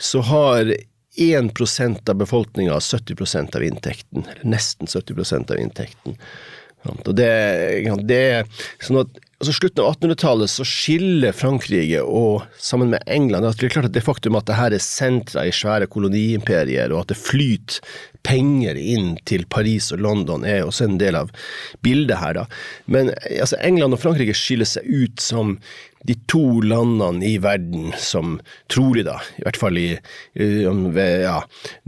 så 0.00 0.22
har 0.24 0.72
1% 1.18 2.10
av 2.10 2.20
befolkninga 2.20 2.78
70% 2.78 3.58
av 3.58 3.66
inntekten, 3.66 4.24
eller 4.24 4.46
nesten 4.48 4.88
70% 4.88 5.52
av 5.52 5.60
inntekten. 5.60 6.16
Og 6.86 7.14
det, 7.18 7.32
det 8.06 8.22
sånn 8.84 9.02
at 9.02 9.24
altså 9.38 9.54
Slutten 9.54 9.84
av 9.84 9.92
1800-tallet 9.92 10.50
så 10.50 10.64
skiller 10.66 11.34
Frankrike 11.36 12.00
og 12.02 12.46
sammen 12.58 12.90
med 12.90 13.04
England 13.06 13.46
Det 13.46 13.68
er 13.68 13.74
klart 13.76 13.90
at 13.90 13.94
det 13.94 14.02
faktum 14.02 14.38
at 14.38 14.48
det 14.48 14.56
her 14.58 14.74
er 14.74 14.82
sentra 14.82 15.44
i 15.46 15.54
svære 15.54 15.86
koloniimperier, 15.90 16.90
og 16.90 17.04
at 17.04 17.12
det 17.12 17.20
flyter 17.20 17.78
penger 18.26 18.76
inn 18.76 19.14
til 19.30 19.46
Paris 19.48 19.92
og 19.94 20.02
London, 20.02 20.44
er 20.44 20.66
også 20.66 20.88
en 20.88 20.98
del 21.00 21.16
av 21.16 21.30
bildet 21.86 22.18
her. 22.18 22.34
da. 22.40 22.44
Men 22.90 23.12
altså, 23.30 23.56
England 23.62 23.94
og 23.94 24.02
Frankrike 24.02 24.34
skiller 24.36 24.68
seg 24.68 24.84
ut 24.90 25.22
som 25.22 25.54
de 26.06 26.14
to 26.30 26.60
landene 26.62 27.26
i 27.26 27.38
verden 27.42 27.90
som 27.98 28.38
trolig, 28.70 29.04
da, 29.08 29.18
i 29.38 29.44
hvert 29.46 29.58
fall 29.60 29.78
i, 29.80 29.88
ja, 30.38 31.38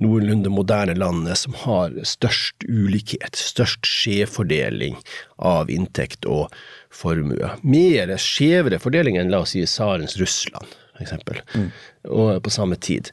noenlunde 0.02 0.52
moderne 0.52 0.96
landet, 0.98 1.38
som 1.42 1.56
har 1.62 1.94
størst 2.06 2.66
ulikhet, 2.68 3.38
størst 3.38 3.86
skjevfordeling 3.86 4.98
av 5.38 5.70
inntekt 5.72 6.26
og 6.28 6.50
formue. 6.94 7.52
Mer 7.62 8.16
skjevere 8.20 8.80
fordeling 8.82 9.18
enn 9.20 9.32
la 9.32 9.44
oss 9.44 9.54
si 9.54 9.64
tsarens 9.66 10.18
Russland, 10.20 10.76
f.eks., 10.98 11.16
mm. 11.54 11.68
og 12.10 12.40
på 12.44 12.52
samme 12.54 12.78
tid. 12.82 13.12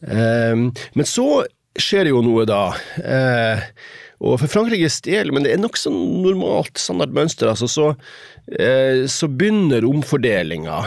Um, 0.00 0.70
men 0.96 1.08
så 1.08 1.44
skjer 1.80 2.08
det 2.08 2.14
jo 2.14 2.22
noe 2.24 2.46
da. 2.48 2.70
Uh, 2.98 3.68
og 4.20 4.36
for 4.42 4.52
Frankrikes 4.52 5.00
del, 5.06 5.32
men 5.32 5.46
det 5.46 5.54
er 5.54 5.62
nokså 5.62 5.92
normalt 5.92 6.80
standardmønster, 6.80 7.48
altså, 7.48 7.68
så, 7.70 7.86
eh, 8.52 9.06
så 9.08 9.30
begynner 9.32 9.86
omfordelinga 9.88 10.82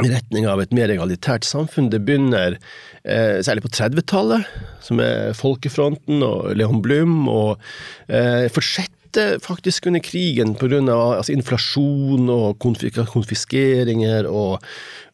i 0.00 0.08
retning 0.12 0.46
av 0.48 0.62
et 0.62 0.72
mer 0.72 0.92
egalitært 0.94 1.44
samfunn. 1.44 1.90
Det 1.92 2.00
begynner 2.06 2.56
eh, 3.02 3.40
særlig 3.44 3.66
på 3.66 3.72
30-tallet, 3.74 4.46
som 4.84 5.02
er 5.02 5.34
Folkefronten 5.36 6.22
og 6.24 6.54
Leon 6.56 6.80
Blum, 6.84 7.26
og 7.28 7.58
eh, 8.08 8.46
fortsetter 8.54 8.99
faktisk 9.42 9.86
under 9.90 10.02
krigen 10.04 10.54
pga. 10.58 10.80
Altså, 10.94 11.32
inflasjon 11.34 12.30
og 12.32 12.58
konfiskeringer 12.60 14.28
og, 14.30 14.60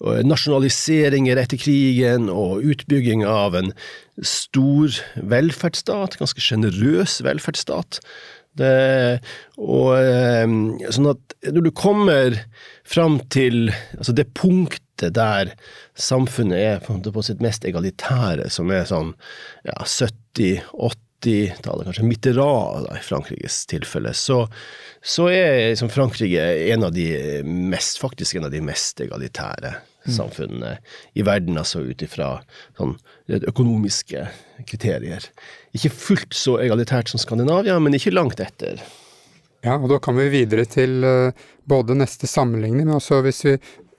og 0.00 0.24
nasjonaliseringer 0.26 1.40
etter 1.40 1.60
krigen 1.60 2.30
og 2.32 2.64
utbygging 2.66 3.24
av 3.26 3.56
en 3.58 3.72
stor 4.22 4.96
velferdsstat, 5.16 6.18
ganske 6.20 6.42
sjenerøs 6.42 7.20
velferdsstat. 7.26 8.00
Det, 8.56 9.20
og, 9.60 9.90
eh, 10.00 10.46
sånn 10.88 11.10
at 11.10 11.34
når 11.52 11.66
du 11.66 11.72
kommer 11.76 12.38
fram 12.88 13.18
til 13.28 13.68
altså 13.98 14.14
det 14.16 14.30
punktet 14.38 15.12
der 15.18 15.50
samfunnet 16.00 16.56
er 16.56 17.10
på 17.12 17.24
sitt 17.26 17.42
mest 17.44 17.66
egalitære, 17.68 18.48
som 18.48 18.72
er 18.72 18.88
sånn 18.88 19.12
ja, 19.66 19.76
70-80-tallet, 21.22 21.84
kanskje 21.84 22.04
Mitterrand 22.04 22.86
i 22.92 23.02
Frankrikes 23.02 23.66
tilfelle, 23.66 24.14
så, 24.14 24.46
så 25.02 25.28
er 25.32 25.70
liksom 25.70 25.90
Frankrike 25.92 26.46
en 26.72 26.84
av 26.84 26.92
de 26.92 27.42
mest, 27.44 27.98
faktisk 28.02 28.36
en 28.36 28.48
av 28.48 28.54
de 28.54 28.62
mest 28.64 29.00
egalitære 29.00 29.76
samfunnene 30.06 30.76
i 31.18 31.24
verden, 31.26 31.58
altså 31.58 31.82
ut 31.82 32.02
ifra 32.04 32.36
sånn, 32.78 32.94
økonomiske 33.28 34.26
kriterier. 34.68 35.24
Ikke 35.74 35.90
fullt 35.90 36.36
så 36.36 36.60
egalitært 36.62 37.10
som 37.10 37.22
Skandinavia, 37.22 37.78
men 37.82 37.96
ikke 37.98 38.14
langt 38.14 38.40
etter. 38.42 38.82
Ja, 39.66 39.80
og 39.80 39.88
da 39.90 39.98
kan 40.02 40.14
vi 40.18 40.28
videre 40.30 40.66
til 40.68 41.02
uh, 41.02 41.46
både 41.66 41.96
neste 41.98 42.28
sammenligning, 42.30 42.86
men 42.86 43.00
også 43.00 43.18
hvis 43.26 43.42
vi 43.48 43.56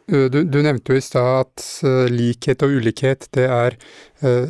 du, 0.08 0.44
du, 0.44 0.58
nevnte 0.64 0.94
jo 0.94 1.00
i 1.00 1.04
stad 1.04 1.42
at 1.42 1.64
uh, 1.84 2.06
likhet 2.12 2.64
og 2.64 2.78
ulikhet 2.80 3.28
det 3.36 3.48
er 3.48 3.80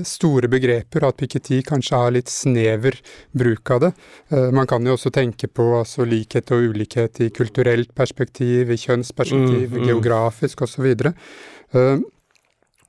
store 0.08 0.48
begreper, 0.48 1.04
og 1.04 1.10
at 1.12 1.18
Piketty 1.20 1.58
kanskje 1.68 1.98
har 2.00 2.14
litt 2.16 2.30
snever 2.32 2.96
bruk 3.36 3.68
av 3.76 3.82
det. 3.84 3.90
man 4.56 4.64
kan 4.64 4.86
jo 4.88 4.94
også 4.96 5.12
tenke 5.12 5.50
på 5.52 5.66
altså, 5.82 6.06
likhet 6.08 6.54
og 6.56 6.70
ulikhet 6.72 7.20
i 7.26 7.28
kulturelt 7.36 7.92
perspektiv, 7.92 8.72
i 8.72 8.78
kjønnsperspektiv, 8.80 9.66
mm, 9.74 9.82
mm. 9.82 9.90
geografisk 9.90 10.64
osv. 10.64 10.88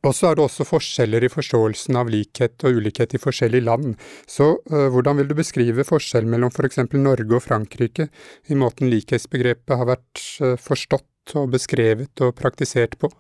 Og 0.07 0.15
så 0.15 0.29
er 0.29 0.39
det 0.39 0.45
også 0.45 0.67
forskjeller 0.67 1.25
i 1.27 1.31
forståelsen 1.33 1.99
av 1.99 2.11
likhet 2.13 2.63
og 2.69 2.79
ulikhet 2.79 3.17
i 3.17 3.21
forskjellige 3.23 3.67
land. 3.67 3.97
Så 4.31 4.53
uh, 4.71 4.87
hvordan 4.95 5.19
vil 5.19 5.31
du 5.31 5.35
beskrive 5.39 5.87
forskjellen 5.87 6.31
mellom 6.31 6.55
f.eks. 6.55 6.85
For 6.85 7.03
Norge 7.03 7.35
og 7.35 7.43
Frankrike 7.43 8.09
i 8.49 8.59
måten 8.59 8.93
likhetsbegrepet 8.93 9.75
har 9.81 9.91
vært 9.91 10.23
uh, 10.45 10.55
forstått 10.63 11.09
og 11.37 11.51
beskrevet 11.53 12.23
og 12.25 12.35
praktisert 12.39 12.97
på? 13.01 13.11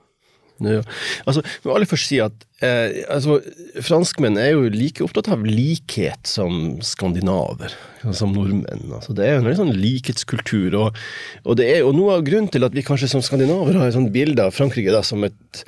Ja. 0.64 0.82
Altså, 1.28 1.44
må 1.64 1.74
aller 1.76 1.86
først 1.86 2.10
si 2.10 2.18
at 2.22 2.46
eh, 2.64 3.04
altså, 3.12 3.38
franskmenn 3.84 4.38
er 4.40 4.52
jo 4.54 4.66
like 4.72 5.04
opptatt 5.04 5.30
av 5.30 5.44
likhet 5.46 6.26
som 6.26 6.78
skandinaver, 6.84 7.74
som 8.16 8.32
nordmenn. 8.34 8.88
Altså, 8.96 9.14
det 9.16 9.26
er 9.26 9.36
jo 9.36 9.52
en 9.52 9.60
sånn 9.60 9.72
likhetskultur. 9.78 10.74
Og, 10.80 10.98
og, 11.44 11.56
det 11.60 11.68
er 11.70 11.80
jo 11.84 11.94
noe 11.94 12.18
av 12.18 12.26
grunnen 12.26 12.50
til 12.50 12.66
at 12.66 12.74
vi 12.74 12.84
kanskje 12.86 13.10
som 13.12 13.22
skandinaver 13.24 13.78
har 13.78 13.90
et 13.90 13.96
sånt 13.96 14.12
bilde 14.14 14.48
av 14.48 14.56
Frankrike 14.56 14.94
da, 14.94 15.04
som 15.06 15.22
et, 15.28 15.64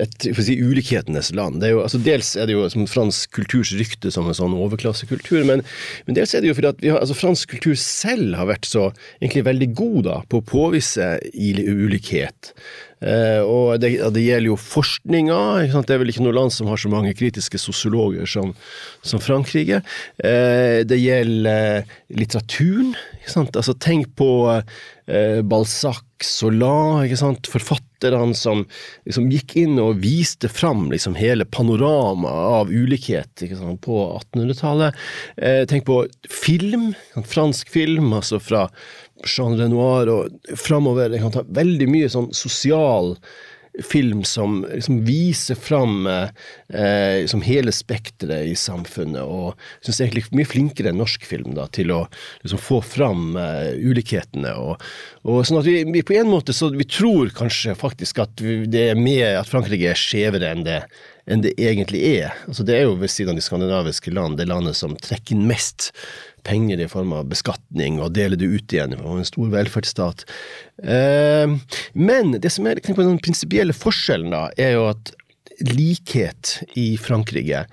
et 0.00 0.30
si, 0.40 0.56
ulikhetenes 0.56 1.32
land. 1.36 1.60
Er 1.64 1.74
jo, 1.76 1.84
altså, 1.84 2.00
dels 2.00 2.32
er 2.36 2.48
det 2.48 2.56
jo 2.56 2.66
som 2.72 2.88
fransk 2.88 3.36
kulturs 3.36 3.74
rykte 3.76 4.12
som 4.14 4.28
en 4.30 4.40
sånn 4.40 4.56
overklassekultur, 4.56 5.42
men, 5.48 5.64
men, 6.08 6.16
dels 6.16 6.32
er 6.34 6.44
det 6.44 6.52
jo 6.52 6.58
fordi 6.58 6.72
at 6.72 6.86
har, 6.88 7.02
altså, 7.04 7.18
fransk 7.18 7.56
kultur 7.56 7.76
selv 7.80 8.38
har 8.40 8.48
vært 8.48 8.68
så 8.68 8.88
egentlig 9.20 9.48
veldig 9.50 9.74
god 9.76 10.04
da, 10.08 10.20
på 10.30 10.40
å 10.40 10.48
påvise 10.56 11.16
ulikhet. 11.34 12.54
Uh, 13.00 13.40
og 13.48 13.80
det, 13.80 13.94
det, 14.12 14.24
gjelder 14.26 14.50
jo 14.50 14.58
forskninga. 14.60 15.40
Det 15.72 15.94
er 15.94 16.02
vel 16.02 16.12
ikke 16.12 16.24
noe 16.26 16.36
land 16.36 16.52
som 16.54 16.68
har 16.70 16.80
så 16.80 16.90
mange 16.92 17.14
kritiske 17.16 17.60
sosiologer 17.60 18.28
som, 18.28 18.52
som 19.02 19.22
Frankrike. 19.22 19.80
Eh, 20.18 20.82
det 20.84 21.00
gjelder 21.00 21.80
eh, 21.80 21.96
litteraturen. 22.16 22.94
Altså, 23.36 23.74
tenk 23.78 24.12
på 24.18 24.30
eh, 24.50 25.40
Balzac, 25.46 26.04
Solan, 26.20 27.06
forfatterne 27.48 28.34
som 28.36 28.64
liksom, 29.08 29.28
gikk 29.32 29.54
inn 29.60 29.78
og 29.80 30.00
viste 30.02 30.50
fram 30.52 30.88
liksom, 30.92 31.16
hele 31.16 31.46
panoramaet 31.48 32.56
av 32.60 32.72
ulikhet 32.72 33.44
på 33.84 34.00
1800-tallet. 34.34 34.98
Eh, 35.36 35.62
tenk 35.70 35.86
på 35.88 36.02
film, 36.28 36.90
fransk 37.24 37.72
film, 37.72 38.12
altså 38.16 38.40
fra 38.42 38.66
Jean 39.28 39.56
Renoir 39.58 40.10
og 40.12 40.56
framover. 40.58 41.12
Jeg 41.12 41.24
kan 41.24 41.34
ta 41.34 41.46
veldig 41.60 41.88
mye 41.90 42.10
sånn 42.12 42.30
sosial 42.36 43.16
film 43.82 44.24
som 44.24 44.66
liksom 44.74 45.04
viser 45.04 45.54
fram 45.54 46.06
eh, 46.06 47.20
liksom 47.22 47.42
hele 47.42 47.72
spekteret 47.72 48.48
i 48.50 48.56
samfunnet, 48.58 49.22
og 49.22 49.54
jeg 49.80 49.90
syns 49.90 50.00
egentlig 50.02 50.24
mye 50.40 50.48
flinkere 50.48 50.90
enn 50.90 50.98
norsk 51.00 51.24
film 51.28 51.54
da, 51.56 51.68
til 51.72 51.92
å 51.94 52.00
liksom 52.42 52.60
få 52.60 52.80
fram 52.84 53.38
eh, 53.38 53.70
ulikhetene. 53.78 54.56
Og, 54.58 54.82
og, 55.22 55.44
sånn 55.46 55.60
at 55.62 55.70
vi, 55.70 55.84
vi, 55.86 56.02
på 56.06 56.18
en 56.18 56.32
måte 56.32 56.56
så 56.56 56.72
vi 56.74 56.88
tror 56.88 57.30
kanskje 57.36 57.76
faktisk 57.78 58.22
at 58.24 58.34
det 58.40 58.90
er 58.90 58.98
med 58.98 59.24
at 59.38 59.50
Frankrike 59.50 59.94
er 59.94 59.98
skjevere 59.98 60.50
enn 60.50 60.66
det, 60.66 60.82
enn 61.30 61.46
det 61.46 61.54
egentlig 61.60 62.02
er. 62.18 62.34
Altså, 62.50 62.66
det 62.66 62.76
er 62.76 62.88
jo 62.88 62.98
ved 63.00 63.12
siden 63.12 63.36
av 63.36 63.38
de 63.38 63.46
skandinaviske 63.46 64.14
land 64.16 64.40
det 64.40 64.50
landet 64.50 64.78
som 64.78 64.98
trekker 64.98 65.36
inn 65.36 65.46
mest 65.50 65.92
penger 66.46 66.80
i 66.80 66.88
form 66.90 67.14
av 67.16 67.28
beskatning 67.30 68.00
og 68.00 68.14
deler 68.16 68.40
det 68.40 68.48
ut 68.50 68.74
igjen 68.74 68.96
og 68.98 69.20
en 69.20 69.28
stor 69.28 69.50
velferdsstat. 69.52 70.26
Eh, 70.82 71.54
men 71.94 72.36
det 72.38 72.52
som 72.54 72.68
er 72.68 72.80
den 72.80 73.22
prinsipielle 73.22 73.76
forskjellen, 73.76 74.34
da, 74.34 74.48
er 74.60 74.76
jo 74.78 74.90
at 74.90 75.14
likhet 75.70 76.60
i 76.80 76.94
Frankrike 77.00 77.64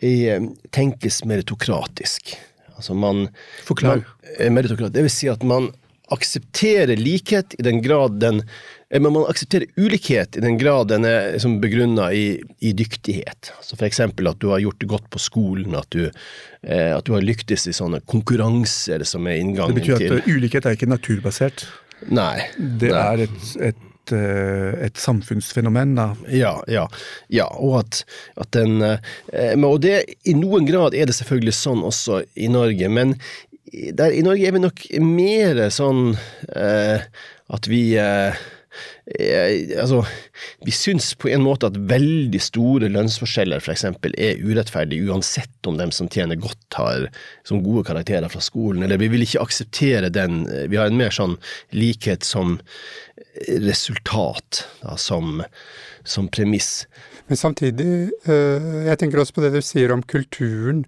er, 0.00 0.46
tenkes 0.74 1.20
meritokratisk. 1.28 2.34
Altså 2.76 2.96
man 2.96 3.26
Forklar. 3.66 4.02
meritokrat, 4.48 4.94
det 4.94 5.04
vil 5.04 5.12
si 5.12 5.28
at 5.28 5.44
man 5.44 5.68
aksepterer 6.10 6.98
likhet 6.98 7.56
i 7.58 7.64
den 7.66 7.82
grad 7.84 8.20
den 8.22 8.42
Eh, 8.90 9.00
men 9.00 9.12
man 9.12 9.26
aksepterer 9.28 9.66
ulikhet 9.76 10.36
i 10.36 10.40
den 10.40 10.58
grad 10.58 10.88
den 10.90 11.04
er 11.04 11.32
liksom 11.32 11.58
begrunna 11.62 12.10
i, 12.12 12.42
i, 12.58 12.72
dyktighet. 12.72 13.52
for 13.70 13.86
eksempel 13.86 14.30
at 14.30 14.40
du 14.40 14.50
har 14.50 14.58
gjort 14.58 14.80
det 14.80 14.90
godt 14.90 15.10
på 15.10 15.22
skolen, 15.22 15.76
at 15.78 15.90
du, 15.94 16.08
eh, 16.62 16.96
at 16.96 17.06
du, 17.06 17.14
har 17.14 17.22
lyktes 17.22 17.68
i 17.70 17.76
sånne 17.76 18.02
konkurranser 18.10 19.04
som 19.06 19.28
er 19.30 19.38
inngangen 19.38 19.78
til 19.78 19.84
Det 19.84 19.98
betyr 19.98 20.18
at 20.18 20.24
til... 20.24 20.34
ulikhet 20.36 20.66
er 20.66 20.78
ikke 20.78 20.90
naturbasert? 20.90 21.68
Nei. 22.08 22.40
Det 22.58 22.90
nei. 22.90 23.04
er 23.04 23.24
et, 23.28 23.46
et, 23.68 24.14
eh, 24.16 24.86
et, 24.88 24.98
samfunnsfenomen, 24.98 25.94
da? 25.98 26.08
Ja, 26.34 26.56
ja. 26.66 26.88
ja 27.30 27.46
og 27.60 27.82
at, 27.84 28.02
at 28.40 28.50
den 28.56 28.80
eh, 28.82 29.54
Og 29.54 29.78
det, 29.84 30.00
i 30.24 30.34
noen 30.34 30.66
grad 30.66 30.96
er 30.98 31.06
det 31.06 31.18
selvfølgelig 31.20 31.54
sånn 31.60 31.86
også 31.86 32.24
i 32.34 32.50
Norge, 32.50 32.90
men 32.90 33.14
der, 33.70 34.14
i 34.14 34.24
Norge 34.26 34.46
er 34.48 34.56
vi 34.56 34.62
nok 34.62 34.86
mer 35.04 35.66
sånn 35.74 36.14
eh, 36.54 37.04
at 37.50 37.68
vi 37.70 37.84
eh, 37.98 38.40
Eh, 39.18 39.80
altså, 39.80 40.04
vi 40.64 40.72
syns 40.74 41.10
på 41.18 41.30
en 41.32 41.42
måte 41.42 41.66
at 41.70 41.78
veldig 41.90 42.40
store 42.42 42.90
lønnsforskjeller 42.92 43.62
f.eks. 43.62 43.84
er 44.12 44.42
urettferdig, 44.44 45.00
uansett 45.10 45.66
om 45.66 45.78
dem 45.80 45.90
som 45.94 46.08
tjener 46.12 46.38
godt 46.38 46.78
har 46.78 47.08
som 47.48 47.64
gode 47.64 47.84
karakterer 47.88 48.30
fra 48.30 48.42
skolen, 48.44 48.84
eller 48.86 49.00
vi 49.02 49.10
vil 49.10 49.26
ikke 49.26 49.42
akseptere 49.42 50.12
den. 50.14 50.44
Vi 50.70 50.78
har 50.78 50.90
en 50.90 51.00
mer 51.00 51.14
sånn 51.14 51.36
likhet 51.74 52.26
som 52.26 52.58
resultat, 53.50 54.64
da, 54.84 54.94
som, 55.00 55.42
som 56.04 56.30
premiss. 56.30 56.84
Men 57.30 57.38
samtidig, 57.38 58.10
øh, 58.26 58.86
jeg 58.88 58.98
tenker 58.98 59.20
også 59.22 59.36
på 59.36 59.42
det 59.44 59.52
du 59.54 59.62
sier 59.62 59.92
om 59.94 60.02
kulturen. 60.02 60.80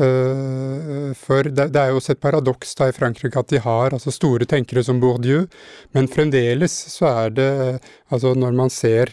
Øh, 0.00 1.10
for 1.12 1.44
det, 1.44 1.76
er 1.76 1.90
jo 1.92 1.98
også 2.00 2.14
et 2.14 2.22
paradoks 2.22 2.72
da 2.78 2.88
i 2.88 2.96
Frankrike 2.96 3.38
at 3.38 3.50
de 3.52 3.60
har 3.60 3.92
altså 3.92 4.14
store 4.14 4.48
tenkere 4.48 4.82
som 4.86 5.02
Bourdieu, 5.02 5.44
men 5.92 6.08
fremdeles 6.08 6.72
så 6.94 7.12
er 7.26 7.28
det 7.36 7.50
Altså 8.10 8.32
når 8.34 8.56
man 8.58 8.70
ser 8.70 9.12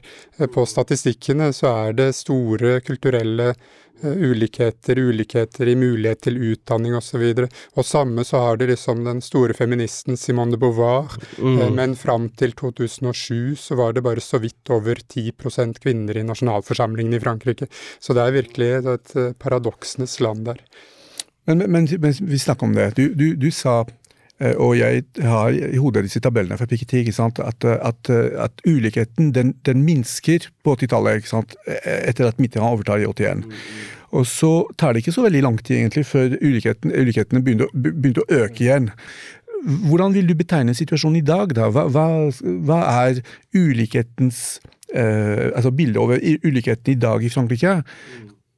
på 0.54 0.66
statistikkene, 0.70 1.50
så 1.56 1.72
er 1.88 1.98
det 1.98 2.12
store 2.16 2.78
kulturelle 2.86 3.54
Eh, 4.02 4.12
ulikheter, 4.12 5.00
ulikheter 5.00 5.68
i 5.68 5.76
mulighet 5.76 6.22
til 6.22 6.36
utdanning 6.52 6.94
osv. 6.96 7.24
Og, 7.34 7.40
så 7.40 7.80
og 7.82 7.86
samme 7.86 8.26
så 8.28 8.42
har 8.44 8.60
det 8.62 8.68
liksom 8.70 9.02
den 9.08 9.24
store 9.26 9.56
feministen 9.58 10.20
Simone 10.22 10.54
de 10.54 10.60
Beauvoir, 10.62 11.16
mm. 11.42 11.56
Eh, 11.58 11.72
men 11.74 11.96
fram 11.98 12.28
til 12.30 12.54
2007 12.54 13.56
så 13.58 13.78
var 13.80 13.96
det 13.98 14.06
bare 14.06 14.22
så 14.22 14.38
vidt 14.44 14.70
over 14.70 15.02
10% 15.02 15.82
kvinner 15.82 16.18
i 16.18 16.26
nasjonalforsamlingen 16.28 17.18
i 17.18 17.24
Frankrike. 17.24 17.70
Så 18.00 18.14
det 18.14 18.28
er 18.28 18.38
virkelig 18.38 18.70
et, 18.84 19.16
eh, 19.16 19.34
paradoksenes 19.34 20.20
land 20.22 20.46
der. 20.46 20.62
Men, 21.48 21.66
men, 21.66 21.88
men, 21.98 22.14
vi 22.22 22.38
snakker 22.38 22.68
om 22.68 22.76
det. 22.76 22.92
Du, 23.00 23.08
du, 23.16 23.34
du 23.34 23.50
sa 23.50 23.80
og 24.38 24.76
jeg 24.78 25.02
har 25.26 25.50
i 25.50 25.80
hodet 25.82 26.04
disse 26.06 26.22
tabellene 26.22 26.60
fra 26.60 26.68
Piketty 26.70 27.00
at, 27.10 27.40
at, 27.66 28.10
at, 28.10 28.62
ulikheten 28.68 29.32
den, 29.34 29.56
den 29.66 29.82
minsker 29.82 30.46
på 30.64 30.76
80-tallet 30.78 31.26
etter 32.06 32.28
at 32.28 32.38
Midtjylland 32.38 32.78
overtar 32.78 33.02
i 33.02 33.08
81. 33.10 33.48
Og 34.16 34.28
så 34.28 34.52
tar 34.78 34.94
det 34.94 35.04
ikke 35.04 35.16
så 35.16 35.26
veldig 35.26 35.42
lang 35.44 35.58
tid 35.60 35.82
egentlig 35.82 36.06
før 36.08 36.38
ulikheten, 36.42 36.94
ulikhetene 36.94 37.44
begynte, 37.44 37.68
begynte, 37.74 38.24
å 38.24 38.44
øke 38.44 38.64
igjen. 38.64 38.90
Hvordan 39.90 40.14
vil 40.16 40.30
du 40.30 40.36
betegne 40.38 40.76
situasjonen 40.78 41.20
i 41.20 41.26
dag, 41.26 41.52
da? 41.58 41.68
Hva, 41.74 41.88
hva, 41.92 42.08
hva 42.70 42.80
er 43.08 43.20
ulikhetens 43.58 44.62
eh, 44.94 45.50
altså 45.50 45.74
bildet 45.76 46.00
over 46.02 46.22
ulikheten 46.22 46.94
i 46.94 47.00
dag 47.02 47.26
i 47.26 47.32
Frankrike? 47.34 47.82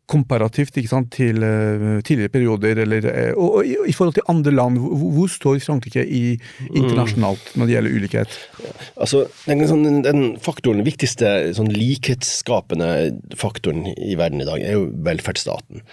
Komparativt 0.09 0.79
sant, 0.89 1.11
til 1.13 1.43
uh, 1.43 1.99
tidligere 2.05 2.33
perioder, 2.33 2.83
eller, 2.85 3.07
uh, 3.07 3.31
og, 3.37 3.59
og, 3.61 3.87
i 3.87 3.95
forhold 3.95 4.17
til 4.17 4.27
andre 4.31 4.53
land, 4.55 4.79
hvor, 4.81 5.07
hvor 5.15 5.31
står 5.31 5.61
Frankrike 5.65 6.05
i, 6.05 6.23
internasjonalt 6.69 7.55
når 7.55 7.69
det 7.69 7.75
gjelder 7.75 7.97
ulikhet? 7.97 8.37
Altså, 8.97 9.25
den, 9.45 9.65
sånn, 9.69 10.03
den 10.05 10.23
faktoren, 10.43 10.81
den 10.81 10.89
viktigste 10.89 11.33
sånn, 11.57 11.71
likhetsskapende 11.73 12.93
faktoren 13.37 13.87
i 13.95 14.15
verden 14.19 14.43
i 14.43 14.49
dag, 14.49 14.63
er 14.63 14.79
jo 14.79 14.87
velferdsstaten. 15.05 15.85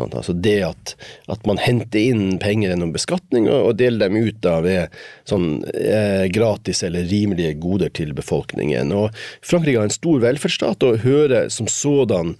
Altså 0.00 0.32
det 0.32 0.56
at, 0.64 0.94
at, 1.28 1.42
man 1.48 1.58
henter 1.60 2.00
inn 2.00 2.38
penger 2.40 2.72
gjennom 2.72 2.94
beskatning 2.94 3.48
og, 3.50 3.68
og 3.68 3.74
deler 3.80 4.08
dem 4.08 4.16
ut 4.24 4.46
av 4.48 4.64
ved 4.64 4.94
sånn 5.28 5.60
eh, 5.68 6.24
gratis 6.32 6.80
eller 6.86 7.04
rimelige 7.10 7.58
goder 7.60 7.92
til 7.92 8.14
befolkningen. 8.16 8.94
Og 8.96 9.12
Frankrike 9.44 9.82
har 9.82 9.90
en 9.90 9.92
stor 9.92 10.22
velferdsstat 10.24 10.86
og 10.88 11.04
hører 11.04 11.52
som 11.52 11.68
sådan 11.68 12.36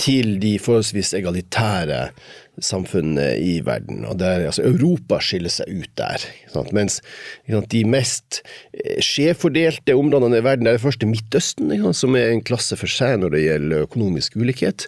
til 0.00 0.38
de 0.42 0.56
forholdsvis 0.62 1.12
egalitære 1.18 2.06
samfunnene 2.62 3.38
i 3.40 3.60
verden. 3.64 4.04
Og 4.08 4.18
der, 4.20 4.44
altså 4.48 4.64
Europa 4.66 5.18
skiller 5.24 5.52
seg 5.52 5.70
ut 5.72 5.90
der. 5.98 6.24
Sant? 6.52 6.72
Mens 6.76 6.98
sant, 7.48 7.70
de 7.72 7.82
mest 7.88 8.42
eh, 8.76 9.00
skjevfordelte 9.02 9.96
områdene 9.96 10.40
i 10.40 10.44
verden, 10.44 10.66
det 10.66 10.74
er 10.74 10.80
det 10.80 10.84
første 10.84 11.08
Midtøsten, 11.08 11.72
sant, 11.72 11.98
som 11.98 12.18
er 12.18 12.32
en 12.32 12.44
klasse 12.44 12.76
for 12.78 12.92
seg 12.92 13.18
når 13.22 13.36
det 13.36 13.44
gjelder 13.46 13.86
økonomisk 13.88 14.36
ulikhet. 14.36 14.86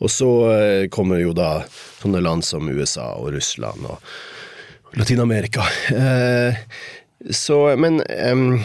Og 0.00 0.12
så 0.12 0.32
eh, 0.52 0.84
kommer 0.92 1.22
jo 1.22 1.32
da 1.36 1.64
sånne 2.02 2.22
land 2.24 2.44
som 2.46 2.68
USA 2.68 3.14
og 3.16 3.32
Russland 3.36 3.88
og 3.88 4.96
Latin-Amerika. 4.96 5.66
Eh, 5.96 6.54
så, 7.32 7.56
men 7.80 8.02
um, 8.04 8.58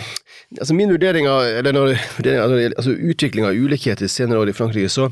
altså 0.60 0.76
min 0.76 0.92
vurdering 0.92 1.28
av, 1.30 1.44
eller 1.62 1.76
når, 1.76 1.94
altså 2.78 2.96
utvikling 2.96 3.48
av 3.48 3.58
ulikheter 3.58 4.12
senere 4.12 4.44
år 4.44 4.52
i 4.52 4.56
Frankrike, 4.58 4.92
så 4.92 5.10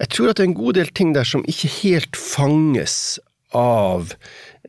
jeg 0.00 0.10
tror 0.12 0.32
at 0.32 0.40
det 0.40 0.46
er 0.46 0.50
en 0.52 0.58
god 0.58 0.80
del 0.80 0.90
ting 0.96 1.14
der 1.16 1.28
som 1.28 1.44
ikke 1.50 1.72
helt 1.80 2.18
fanges 2.18 3.18
av 3.54 4.16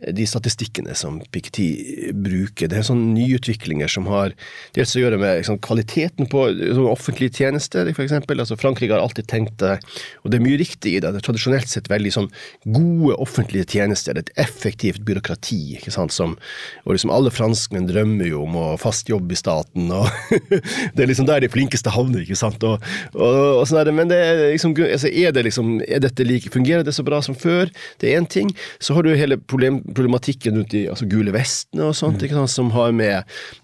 de 0.02 0.26
statistikkene 0.28 0.96
som 0.98 1.22
Piketty 1.32 2.12
bruker. 2.12 2.70
Det 2.72 2.80
er 2.80 2.88
sånne 2.88 3.14
nyutviklinger 3.16 3.92
som 3.92 4.10
har 4.12 4.34
dels 4.76 4.96
å 4.96 5.02
gjøre 5.02 5.20
med 5.22 5.40
liksom, 5.40 5.60
kvaliteten 5.64 6.28
på 6.32 6.44
offentlige 6.92 7.40
tjenester, 7.40 7.88
f.eks. 7.94 8.16
Altså, 8.36 8.58
Frankrike 8.60 8.96
har 8.96 9.04
alltid 9.04 9.30
tenkt 9.32 9.58
det, 9.64 9.78
og 10.24 10.32
det 10.32 10.40
er 10.40 10.46
mye 10.46 10.60
riktig 10.60 10.98
i 10.98 11.02
det, 11.04 11.14
det 11.16 11.22
er 11.22 11.28
tradisjonelt 11.30 11.72
sett 11.72 11.90
veldig 11.92 12.12
sånn, 12.14 12.30
gode 12.66 13.16
offentlige 13.24 13.70
tjenester, 13.72 14.20
et 14.20 14.32
effektivt 14.42 15.06
byråkrati, 15.08 15.62
ikke 15.80 15.94
sant, 15.96 16.14
som, 16.16 16.36
og 16.84 16.98
liksom 16.98 17.14
alle 17.16 17.32
franskmenn 17.34 17.88
drømmer 17.90 18.30
jo 18.30 18.44
om 18.44 18.60
å 18.60 18.68
fast 18.82 19.10
jobb 19.12 19.32
i 19.32 19.40
staten, 19.40 19.88
og 19.96 20.10
det 20.96 21.06
er 21.06 21.12
liksom 21.12 21.30
der 21.30 21.46
de 21.46 21.52
flinkeste 21.52 21.94
havner, 21.96 22.26
ikke 22.26 22.40
sant, 22.40 22.64
og, 22.68 22.84
og, 23.16 23.40
og 23.62 23.64
sånn 23.70 23.82
er 23.82 23.90
det, 23.90 23.96
men 23.96 24.12
det 24.12 24.20
er 24.20 24.44
liksom, 24.44 24.76
altså, 24.86 25.12
er 25.12 25.36
det 25.36 25.48
liksom, 25.48 25.78
er 25.88 26.04
dette 26.04 26.28
like, 26.28 26.52
fungerer 26.54 26.84
det 26.86 26.96
så 26.96 27.06
bra 27.08 27.22
som 27.24 27.38
før? 27.38 27.72
Det 28.02 28.12
er 28.12 28.20
én 28.20 28.28
ting. 28.30 28.52
Så 28.84 28.96
har 28.96 29.06
du 29.06 29.14
hele 29.16 29.38
problem 29.40 29.82
problematikken 29.94 30.58
rundt 30.58 30.72
de 30.74 30.86
altså 30.90 31.06
gule 31.10 31.34
vestene 31.36 31.90
og 31.90 31.96
sånt, 31.98 32.24
ikke 32.24 32.38
sant, 32.38 32.54
som 32.54 32.72
har 32.74 32.94
med 32.96 33.14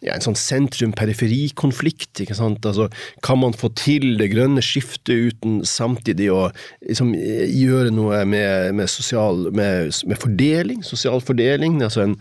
ja, 0.06 0.14
en 0.14 0.24
sånn 0.24 0.38
sentrum-periferi-konflikt. 0.38 2.22
ikke 2.24 2.38
sant, 2.38 2.66
altså 2.68 2.90
Kan 3.26 3.42
man 3.42 3.56
få 3.58 3.72
til 3.78 4.18
det 4.20 4.32
grønne 4.34 4.62
skiftet 4.66 5.32
uten 5.32 5.62
samtidig 5.68 6.30
å 6.34 6.44
liksom, 6.86 7.14
gjøre 7.16 7.94
noe 7.96 8.22
med, 8.30 8.76
med, 8.78 8.92
sosial, 8.92 9.48
med, 9.56 9.92
med, 10.06 10.22
fordeling, 10.22 10.86
sosial 10.86 11.22
fordeling? 11.26 11.82
altså 11.82 12.06
En 12.06 12.18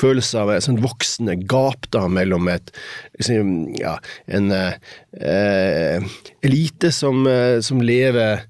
følelse 0.00 0.42
av 0.42 0.54
et 0.54 0.66
sånn 0.66 0.82
voksende 0.82 1.38
gap 1.46 1.90
da 1.94 2.06
mellom 2.10 2.50
et 2.52 2.74
liksom, 3.20 3.74
ja, 3.78 3.96
en 4.26 4.50
eh, 4.54 6.14
elite 6.44 6.90
som, 6.94 7.26
eh, 7.30 7.60
som 7.64 7.82
lever 7.84 8.42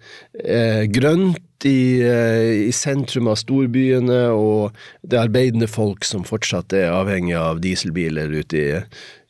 eh, 0.44 0.84
grønt 0.92 1.43
i, 1.68 2.02
eh, 2.04 2.66
i, 2.68 2.72
sentrum 2.74 3.28
av 3.32 3.38
storbyene, 3.40 4.20
og 4.34 4.74
det 5.02 5.20
arbeidende 5.20 5.68
folk 5.70 6.06
som 6.06 6.26
fortsatt 6.26 6.74
er 6.76 6.92
avhengig 6.92 7.36
av 7.38 7.62
dieselbiler 7.64 8.32
ute 8.34 8.60
i, 8.60 8.68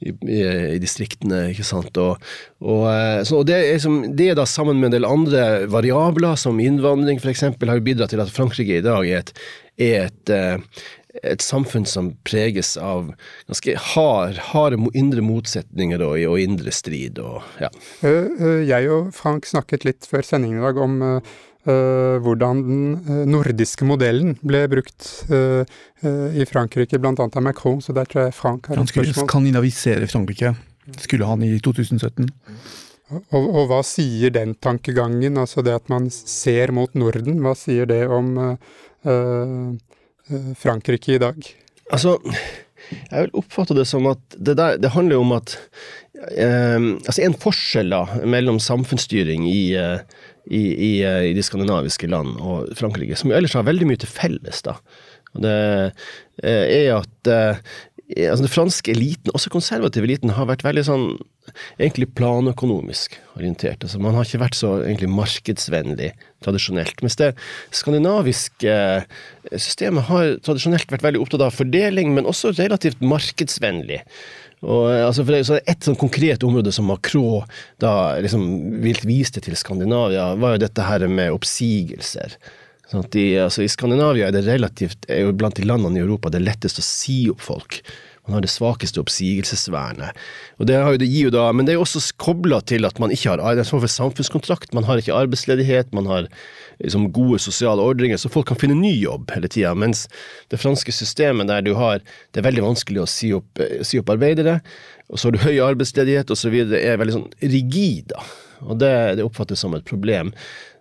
i, 0.05 0.41
i 0.75 0.81
distriktene. 0.83 1.47
ikke 1.53 1.67
sant? 1.67 1.97
Og, 2.01 2.19
og, 2.65 2.83
eh, 2.91 3.21
så, 3.27 3.43
og 3.43 3.49
det, 3.51 3.61
er 3.71 3.81
som, 3.83 4.01
det, 4.17 4.33
er 4.33 4.41
da 4.41 4.49
sammen 4.49 4.81
med 4.81 4.91
en 4.91 4.99
del 4.99 5.09
andre 5.09 5.47
variabler, 5.73 6.37
som 6.41 6.61
innvandring 6.63 7.23
f.eks., 7.23 7.47
har 7.65 7.87
bidratt 7.87 8.15
til 8.15 8.25
at 8.25 8.35
Frankrike 8.35 8.81
i 8.81 8.85
dag 8.85 9.09
er 9.09 9.25
et, 9.25 9.35
er 9.81 9.99
et 10.09 10.35
eh, 10.35 10.85
et 11.23 11.43
samfunn 11.45 11.85
som 11.87 12.09
preges 12.27 12.73
av 12.75 13.13
ganske 13.47 13.77
hard, 13.93 14.41
harde 14.51 14.81
indre 14.99 15.23
motsetninger 15.23 16.03
og, 16.03 16.17
og 16.27 16.41
indre 16.43 16.73
strid. 16.75 17.21
Og, 17.23 17.45
ja. 17.63 17.71
Jeg 18.03 18.91
og 18.91 19.13
Frank 19.15 19.47
snakket 19.47 19.87
litt 19.87 20.09
før 20.11 20.27
sendingen 20.27 20.59
i 20.59 20.65
dag 20.65 20.81
om 20.83 20.97
hvordan 21.65 22.61
den 22.67 22.81
uh, 23.07 23.23
nordiske 23.29 23.87
modellen 23.89 24.35
ble 24.45 24.65
brukt 24.69 25.07
uh, 25.31 25.65
i 26.05 26.45
Frankrike, 26.49 27.01
bl.a. 27.01 27.15
av 27.25 27.43
Macron. 27.45 27.81
Så 27.81 27.95
der 27.97 28.09
tror 28.11 28.27
jeg 28.27 28.37
Frank 28.37 28.69
har 28.69 28.77
et 28.77 28.91
spørsmål. 28.91 29.07
Han 29.07 29.15
skulle 29.15 29.29
skandinavisere 29.31 30.09
Frankrike, 30.11 30.55
skulle 31.01 31.29
han 31.29 31.45
i 31.47 31.55
2017. 31.65 32.29
Og, 33.15 33.43
og, 33.43 33.63
hva 33.71 33.81
sier 33.87 34.33
den 34.35 34.55
tankegangen, 34.65 35.39
altså 35.41 35.65
det 35.65 35.77
at 35.77 35.91
man 35.93 36.11
ser 36.13 36.73
mot 36.75 36.93
Norden, 36.99 37.41
hva 37.45 37.53
sier 37.57 37.89
det 37.89 38.03
om 38.09 38.33
Frankrike 40.57 41.17
i 41.17 41.21
dag? 41.21 41.51
Altså, 41.93 42.17
jeg 42.91 43.27
vil 43.27 43.37
oppfatte 43.43 43.77
det 43.77 43.85
som 43.89 44.09
at 44.09 44.23
det, 44.37 44.57
der, 44.57 44.81
det 44.81 44.95
handler 44.97 45.21
om 45.21 45.37
at 45.37 45.59
Altså 46.25 47.21
en 47.21 47.35
forskjell 47.37 47.91
da, 47.93 48.05
mellom 48.25 48.57
samfunnsstyring 48.63 49.45
i 49.51 49.75
i, 50.47 50.61
i, 50.61 50.93
i, 51.01 51.33
de 51.37 51.45
skandinaviske 51.45 52.09
land 52.11 52.37
og 52.41 52.71
Frankrike, 52.79 53.17
som 53.17 53.33
ellers 53.33 53.57
har 53.57 53.67
veldig 53.67 53.89
mye 53.89 54.01
til 54.01 54.11
felles. 54.11 54.63
da. 54.67 54.79
Og 55.35 55.45
det 55.45 55.57
eh, 56.45 56.65
er 56.85 56.91
at 56.99 57.31
eh, 57.31 57.61
altså 58.29 58.45
den 58.45 58.53
franske 58.53 58.93
eliten, 58.93 59.33
også 59.35 59.51
konservative 59.51 60.07
eliten, 60.07 60.35
har 60.37 60.49
vært 60.51 60.65
veldig 60.67 60.85
sånn 60.87 61.07
egentlig 61.79 62.09
planøkonomisk 62.17 63.17
orientert. 63.37 63.85
Altså 63.85 64.01
Man 64.01 64.17
har 64.17 64.27
ikke 64.27 64.43
vært 64.45 64.59
så 64.59 64.77
egentlig 64.83 65.11
markedsvennlig 65.13 66.13
tradisjonelt. 66.45 67.03
Mens 67.05 67.19
det 67.21 67.33
skandinaviske 67.75 68.71
eh, 68.71 69.21
systemet 69.57 70.09
har 70.11 70.39
tradisjonelt 70.45 70.93
vært 70.93 71.07
veldig 71.09 71.25
opptatt 71.25 71.47
av 71.49 71.57
fordeling, 71.57 72.15
men 72.17 72.29
også 72.31 72.55
relativt 72.59 73.03
markedsvennlig. 73.05 74.03
Og, 74.65 74.89
eh, 74.91 75.05
altså, 75.05 75.25
for 75.25 75.37
det, 75.37 75.45
så 75.47 75.61
Et 75.61 75.87
sånn 75.87 75.99
konkret 76.01 76.45
område 76.47 76.73
som 76.73 76.89
Macron 76.89 77.45
da 77.83 78.17
liksom 78.25 78.45
viste 79.05 79.43
til 79.45 79.57
Skandinavia, 79.59 80.33
var 80.41 80.57
jo 80.57 80.65
dette 80.65 80.87
her 80.89 81.07
med 81.09 81.35
oppsigelser. 81.37 82.39
Sånn 82.91 83.07
de, 83.13 83.27
altså, 83.45 83.65
I 83.65 83.73
Skandinavia 83.73 84.29
er 84.29 84.37
det 84.37 84.47
relativt, 84.47 85.07
er 85.09 85.25
jo 85.25 85.37
blant 85.37 85.57
de 85.57 85.69
landene 85.69 86.01
i 86.01 86.05
Europa 86.05 86.33
det 86.33 86.45
lettest 86.45 86.81
å 86.81 86.85
si 86.85 87.25
opp 87.33 87.45
folk. 87.45 87.81
Man 88.25 88.39
har 88.39 88.45
det 88.45 88.53
svakeste 88.53 89.03
oppsigelsesvernet. 89.03 90.17
Og 90.57 90.69
det, 90.69 90.79
jo, 90.81 90.99
det 91.01 91.09
gir 91.11 91.29
jo 91.29 91.33
da, 91.35 91.51
Men 91.53 91.67
det 91.67 91.75
er 91.75 91.79
jo 91.79 91.85
også 91.85 92.01
kobla 92.17 92.63
til 92.65 92.89
at 92.89 93.01
man 93.03 93.13
ikke 93.13 93.35
har 93.35 93.43
det 93.43 93.65
er 93.65 93.69
for 93.69 93.85
samfunnskontrakt. 93.85 94.73
Man 94.73 94.87
har 94.89 95.01
ikke 95.01 95.17
arbeidsledighet, 95.17 95.93
man 95.93 96.09
har 96.09 96.31
liksom, 96.81 97.11
gode 97.13 97.39
sosiale 97.45 97.85
ordringer, 97.85 98.17
så 98.17 98.33
folk 98.33 98.49
kan 98.49 98.61
finne 98.61 98.79
ny 98.79 98.95
jobb 98.97 99.35
hele 99.35 99.51
tida. 99.53 99.75
Mens 99.77 100.07
det 100.49 100.63
franske 100.63 100.93
systemet 100.93 101.53
der 101.53 101.61
du 101.65 101.75
har 101.77 102.01
Det 102.33 102.41
er 102.41 102.49
veldig 102.49 102.65
vanskelig 102.65 103.03
å 103.05 103.11
si 103.11 103.33
opp, 103.37 103.61
si 103.85 104.01
opp 104.01 104.11
arbeidere, 104.11 104.61
og 105.13 105.21
så 105.21 105.29
har 105.29 105.37
du 105.37 105.45
høy 105.45 105.61
arbeidsledighet 105.61 106.33
osv. 106.33 106.57
Det 106.73 106.81
er 106.81 106.99
veldig 106.99 107.19
sånn 107.19 107.31
rigid, 107.43 108.09
da. 108.15 108.25
Og 108.65 108.79
det, 108.81 108.95
det 109.19 109.27
oppfattes 109.27 109.61
som 109.61 109.75
et 109.77 109.85
problem. 109.85 110.33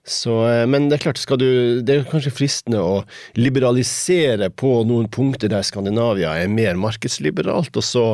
Så, 0.04 0.48
eh, 0.50 0.66
men 0.68 0.90
det 0.90 0.98
er 0.98 1.06
klart, 1.06 1.22
skal 1.22 1.40
du, 1.40 1.48
det 1.82 1.96
er 1.96 2.10
kanskje 2.10 2.34
fristende 2.36 2.82
å 2.84 2.96
liberalisere 3.40 4.50
på 4.52 4.82
noen 4.88 5.08
punkter 5.12 5.52
der 5.52 5.64
Skandinavia 5.64 6.36
er 6.42 6.52
mer 6.52 6.76
markedsliberalt, 6.80 7.72
og 7.80 7.88
så 7.88 8.06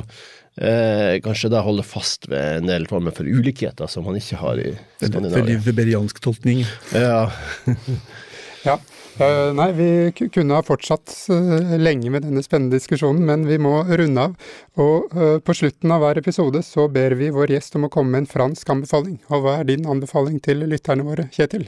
eh, 0.61 1.17
kanskje 1.25 1.49
da 1.55 1.63
holde 1.65 1.85
fast 1.87 2.29
ved 2.29 2.61
en 2.61 2.69
del 2.69 2.85
former 2.91 3.15
for 3.15 3.25
ulikheter 3.25 3.89
som 3.89 4.05
man 4.05 4.19
ikke 4.21 4.37
har 4.43 4.61
i 4.61 4.75
Skandinavia. 5.01 5.41
Veldig 5.41 5.57
weberiansk 5.65 6.21
tolkning. 6.29 6.61
Ja. 6.93 7.25
ja. 8.69 8.77
Uh, 9.19 9.49
nei, 9.51 9.65
vi 9.75 9.87
kunne 10.31 10.55
ha 10.55 10.63
fortsatt 10.63 11.11
uh, 11.27 11.73
lenge 11.75 12.07
med 12.13 12.23
denne 12.23 12.39
spennende 12.45 12.77
diskusjonen, 12.77 13.25
men 13.27 13.43
vi 13.49 13.57
må 13.59 13.81
runde 13.83 14.29
av. 14.29 14.53
Og 14.79 15.17
på 15.43 15.57
slutten 15.57 15.91
av 15.91 16.05
hver 16.05 16.21
episode 16.21 16.61
så 16.63 16.85
ber 16.87 17.17
vi 17.19 17.33
vår 17.35 17.57
gjest 17.57 17.75
om 17.75 17.89
å 17.89 17.91
komme 17.91 18.13
med 18.13 18.23
en 18.23 18.31
fransk 18.37 18.71
anbefaling. 18.77 19.19
Og 19.27 19.43
hva 19.43 19.57
er 19.59 19.71
din 19.73 19.89
anbefaling 19.89 20.39
til 20.45 20.63
lytterne 20.69 21.03
våre, 21.03 21.27
Kjetil? 21.35 21.67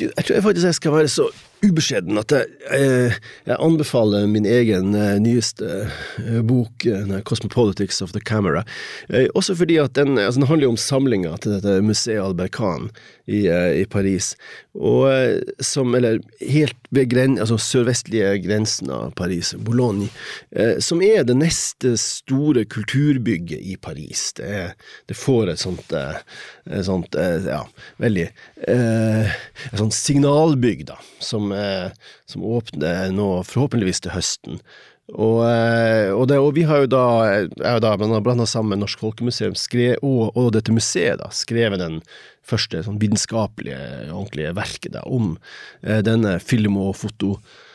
Du, 0.00 0.10
jeg 0.16 0.24
tror 0.24 0.34
jeg 0.34 0.42
faktisk 0.42 0.66
jeg 0.66 0.74
skal 0.74 0.92
være 0.92 1.08
så 1.08 1.28
ubeskjeden 1.64 2.18
at 2.20 2.32
jeg, 2.34 2.50
jeg, 2.68 3.16
jeg 3.48 3.58
anbefaler 3.62 4.26
min 4.30 4.46
egen 4.48 4.94
uh, 4.96 5.16
nyeste 5.22 5.86
uh, 6.20 6.40
bok, 6.46 6.84
'Cosmopolitics 7.26 8.02
of 8.02 8.12
the 8.12 8.20
Camera'. 8.20 8.64
også 9.34 9.54
fordi 9.56 9.76
at 9.76 9.94
den, 9.94 10.18
altså, 10.18 10.40
den 10.40 10.48
handler 10.48 10.68
om 10.68 10.76
samlinga 10.76 11.36
til 11.40 11.56
dette 11.56 11.80
museet 11.82 12.22
Albercan 12.22 12.90
i, 13.26 13.46
i 13.80 13.84
Paris. 13.90 14.34
Og 14.74 15.08
som, 15.60 15.94
eller 15.94 16.20
helt 16.40 16.76
ved 16.90 17.08
gren, 17.10 17.38
altså 17.38 17.56
sørvestlige 17.58 18.36
grensen 18.44 18.90
av 18.92 19.14
Paris, 19.18 19.54
Boulogne, 19.58 20.08
som 20.80 21.02
er 21.02 21.24
det 21.26 21.36
neste 21.38 21.96
store 22.00 22.64
kulturbygget 22.70 23.58
i 23.58 23.76
Paris. 23.82 24.28
Det, 24.36 24.46
er, 24.46 24.74
det 25.08 25.16
får 25.18 25.52
et 25.52 25.62
sånt, 25.62 25.92
et 25.92 26.86
sånt 26.86 27.16
ja, 27.16 27.62
veldig 28.02 28.28
et 28.66 29.80
sånt 29.80 29.96
signalbygg, 29.96 30.86
da, 30.92 31.00
som 31.22 31.45
Eh, 31.54 31.88
som 32.30 32.44
åpner 32.44 33.10
nå 33.14 33.30
forhåpentligvis 33.46 34.04
til 34.04 34.14
høsten. 34.16 34.60
Og, 35.14 35.44
eh, 35.46 36.10
og, 36.10 36.24
det, 36.30 36.40
og, 36.42 36.50
vi 36.56 36.64
har 36.66 36.82
jo 36.82 36.88
da, 36.90 37.04
jeg 37.46 37.82
da 37.84 37.92
blanda 37.96 38.46
sammen 38.50 38.82
Norsk 38.82 39.04
Folkemuseum 39.04 39.54
skrev, 39.58 40.00
og, 40.02 40.32
og, 40.34 40.50
dette 40.56 40.74
museet 40.74 41.20
da, 41.22 41.30
skrevet 41.30 41.78
den 41.82 42.00
første 42.46 42.82
sånn 42.82 42.98
vitenskapelige, 43.02 43.78
ordentlige 44.10 44.54
verket 44.58 44.96
da, 44.98 45.04
om 45.06 45.36
eh, 45.86 46.02
denne 46.06 46.40
film- 46.42 46.80
og 46.82 46.96
foto 46.98 47.36
Eh, 47.36 47.65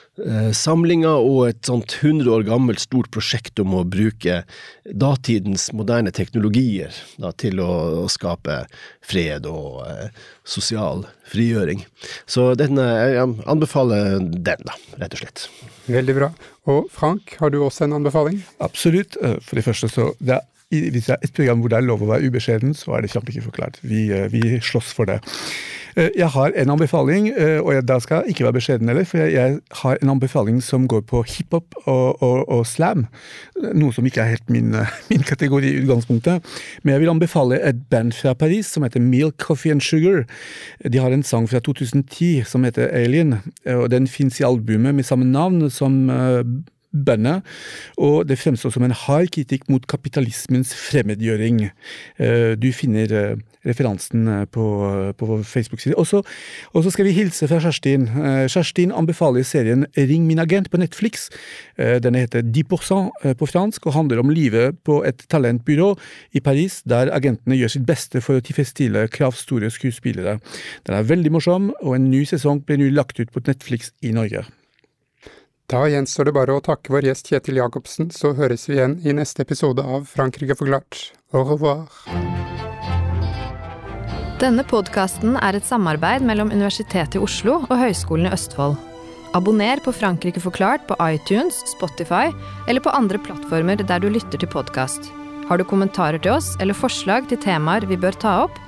samlinga 0.53 1.13
og 1.23 1.45
et 1.47 1.65
sånt 1.65 1.93
100 2.01 2.27
år 2.29 2.43
gammelt 2.43 2.81
stort 2.83 3.07
prosjekt 3.15 3.59
om 3.63 3.77
å 3.77 3.85
bruke 3.87 4.41
datidens 4.83 5.69
moderne 5.73 6.11
teknologier 6.11 6.91
da, 7.21 7.31
til 7.31 7.61
å, 7.63 7.69
å, 8.03 8.07
skape 8.11 8.57
fred 9.05 9.47
og 9.49 9.85
eh, 9.87 10.09
sosial 10.43 11.05
frigjøring. 11.31 11.85
Så 12.29 12.51
denne, 12.59 12.85
jeg 13.13 13.27
anbefaler 13.49 14.19
den, 14.19 14.67
da, 14.67 14.77
rett 14.99 15.15
og 15.15 15.23
slett. 15.23 15.45
Veldig 15.87 16.17
bra. 16.17 16.31
Og 16.69 16.91
Frank, 16.93 17.37
har 17.39 17.53
du 17.53 17.61
også 17.63 17.87
en 17.87 17.97
anbefaling? 18.01 18.41
Absolutt. 18.61 19.17
Eh, 19.23 19.39
for 19.41 19.57
det 19.57 19.65
første 19.65 19.89
så 19.91 20.11
det 20.19 20.37
er 20.37 20.47
hvis 20.71 21.09
det 21.09 21.17
er 21.17 21.27
et 21.27 21.33
program 21.35 21.59
hvor 21.59 21.73
det 21.73 21.77
er 21.77 21.87
lov 21.87 22.03
å 22.05 22.09
være 22.13 22.31
ubeskjeden, 22.31 22.73
så 22.77 22.95
er 22.95 23.03
det 23.03 23.11
kjempeforklart. 23.11 23.77
forklart. 23.77 23.83
Vi, 23.83 24.07
vi 24.31 24.59
slåss 24.63 24.93
for 24.95 25.09
det. 25.09 25.19
Eh, 25.95 26.09
jeg 26.15 26.27
har 26.31 26.53
en 26.55 26.69
anbefaling, 26.69 27.31
og 27.59 27.71
og 27.71 27.87
da 27.87 27.99
skal 27.99 28.21
jeg 28.21 28.29
ikke 28.33 28.43
være 28.43 28.53
beskjeden 28.53 28.87
heller, 28.87 29.03
for 29.07 29.17
jeg 29.17 29.59
har 29.81 29.97
en 30.01 30.09
anbefaling 30.09 30.61
som 30.63 30.87
går 30.87 31.01
på 31.01 31.23
hiphop 31.23 31.75
og, 31.85 32.21
og, 32.23 32.49
og, 32.49 32.65
slam. 32.67 33.05
Noe 33.73 33.93
som 33.93 34.05
ikke 34.05 34.21
er 34.21 34.33
helt 34.35 34.49
min, 34.49 34.75
min, 35.11 35.23
kategori 35.23 35.67
i 35.67 35.83
utgangspunktet. 35.83 36.43
Men 36.83 36.93
jeg 36.93 37.01
vil 37.01 37.09
anbefale 37.09 37.59
et 37.59 37.87
band 37.89 38.13
fra 38.13 38.33
Paris 38.33 38.67
som 38.67 38.83
heter 38.83 38.99
Milk 38.99 39.35
Coffee 39.37 39.71
and 39.71 39.81
Sugar. 39.81 40.23
De 40.87 40.97
har 40.97 41.11
en 41.11 41.23
sang 41.23 41.49
fra 41.49 41.59
2010 41.59 42.43
som 42.47 42.63
heter 42.63 42.87
Alien, 42.87 43.39
og 43.65 43.89
den 43.91 44.07
fins 44.07 44.39
i 44.39 44.47
albumet 44.47 44.95
med 44.95 45.03
samme 45.03 45.25
navn 45.25 45.69
som 45.69 46.09
eh, 46.93 47.03
bandet, 47.05 47.47
og 47.97 48.27
det 48.27 48.39
fremstår 48.39 48.73
som 48.75 48.83
en 48.83 48.95
hard 49.05 49.31
kritikk 49.31 49.69
mot 49.69 49.87
kapitalismens 49.87 50.73
fremmedgjøring. 50.75 51.69
Du 52.61 52.69
finner 52.75 53.37
referansen 53.65 54.27
eh, 54.27 54.45
på, 54.45 54.63
vår 55.19 55.43
Facebook-side. 55.43 55.95
Og 55.97 56.83
så 56.83 56.93
skal 56.93 57.07
vi 57.07 57.15
hilse 57.15 57.47
fra 57.49 57.61
Kjerstin. 57.61 58.07
Eh, 58.09 58.45
Kjerstin 58.51 58.93
anbefaler 58.95 59.45
serien 59.47 59.85
Ring 59.97 60.25
min 60.27 60.41
agent 60.41 60.71
på 60.71 60.81
Netflix. 60.81 61.29
Eh, 61.77 61.99
den 62.03 62.17
heter 62.17 62.41
10 62.41 63.35
på 63.37 63.49
fransk 63.49 63.85
og 63.87 63.95
handler 63.95 64.21
om 64.21 64.29
livet 64.33 64.79
på 64.85 65.01
et 65.07 65.25
talentbyrå 65.29 65.93
i 66.33 66.39
Paris, 66.39 66.81
der 66.85 67.13
agentene 67.13 67.57
gjør 67.57 67.75
sitt 67.75 67.85
beste 67.85 68.21
for 68.21 68.39
å 68.39 68.45
tilfredsstille 68.45 69.07
kravstore 69.13 69.71
skuespillere. 69.71 70.39
Den 70.87 70.97
er 70.97 71.09
veldig 71.09 71.31
morsom, 71.31 71.71
og 71.81 71.95
en 71.95 72.09
ny 72.11 72.23
sesong 72.25 72.63
blir 72.65 72.81
nå 72.81 72.89
lagt 72.95 73.19
ut 73.19 73.31
på 73.31 73.43
Netflix 73.47 73.93
i 74.01 74.15
Norge. 74.15 74.45
Da 75.71 75.85
gjenstår 75.87 76.27
det 76.27 76.33
bare 76.35 76.57
å 76.57 76.61
takke 76.63 76.91
vår 76.91 77.05
gjest 77.07 77.29
Kjetil 77.31 77.61
Jacobsen, 77.61 78.09
så 78.11 78.33
høres 78.35 78.67
vi 78.67 78.75
igjen 78.75 78.97
i 79.07 79.13
neste 79.15 79.45
episode 79.45 79.79
av 79.79 80.03
Frankrike 80.09 80.57
forklart. 80.59 81.13
Au 81.31 81.45
revoir. 81.47 81.87
Denne 84.41 84.65
podkasten 84.67 85.37
er 85.39 85.55
et 85.55 85.67
samarbeid 85.69 86.27
mellom 86.27 86.51
Universitetet 86.51 87.15
i 87.15 87.23
Oslo 87.23 87.61
og 87.61 87.75
Høgskolen 87.79 88.27
i 88.27 88.35
Østfold. 88.35 88.75
Abonner 89.37 89.79
på 89.79 89.95
Frankrike 89.95 90.43
forklart 90.43 90.83
på 90.89 90.97
iTunes, 91.07 91.61
Spotify 91.71 92.33
eller 92.67 92.83
på 92.83 92.91
andre 92.91 93.21
plattformer 93.23 93.79
der 93.79 94.03
du 94.03 94.09
lytter 94.11 94.41
til 94.41 94.51
podkast. 94.51 95.07
Har 95.47 95.61
du 95.61 95.63
kommentarer 95.63 96.19
til 96.19 96.35
oss 96.35 96.57
eller 96.59 96.75
forslag 96.75 97.31
til 97.31 97.39
temaer 97.39 97.87
vi 97.87 97.95
bør 97.95 98.19
ta 98.19 98.41
opp, 98.43 98.59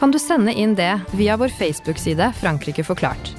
kan 0.00 0.10
du 0.10 0.18
sende 0.18 0.50
inn 0.50 0.74
det 0.78 0.96
via 1.14 1.38
vår 1.38 1.54
Facebook-side 1.54 2.32
Frankrike 2.42 2.82
forklart. 2.86 3.38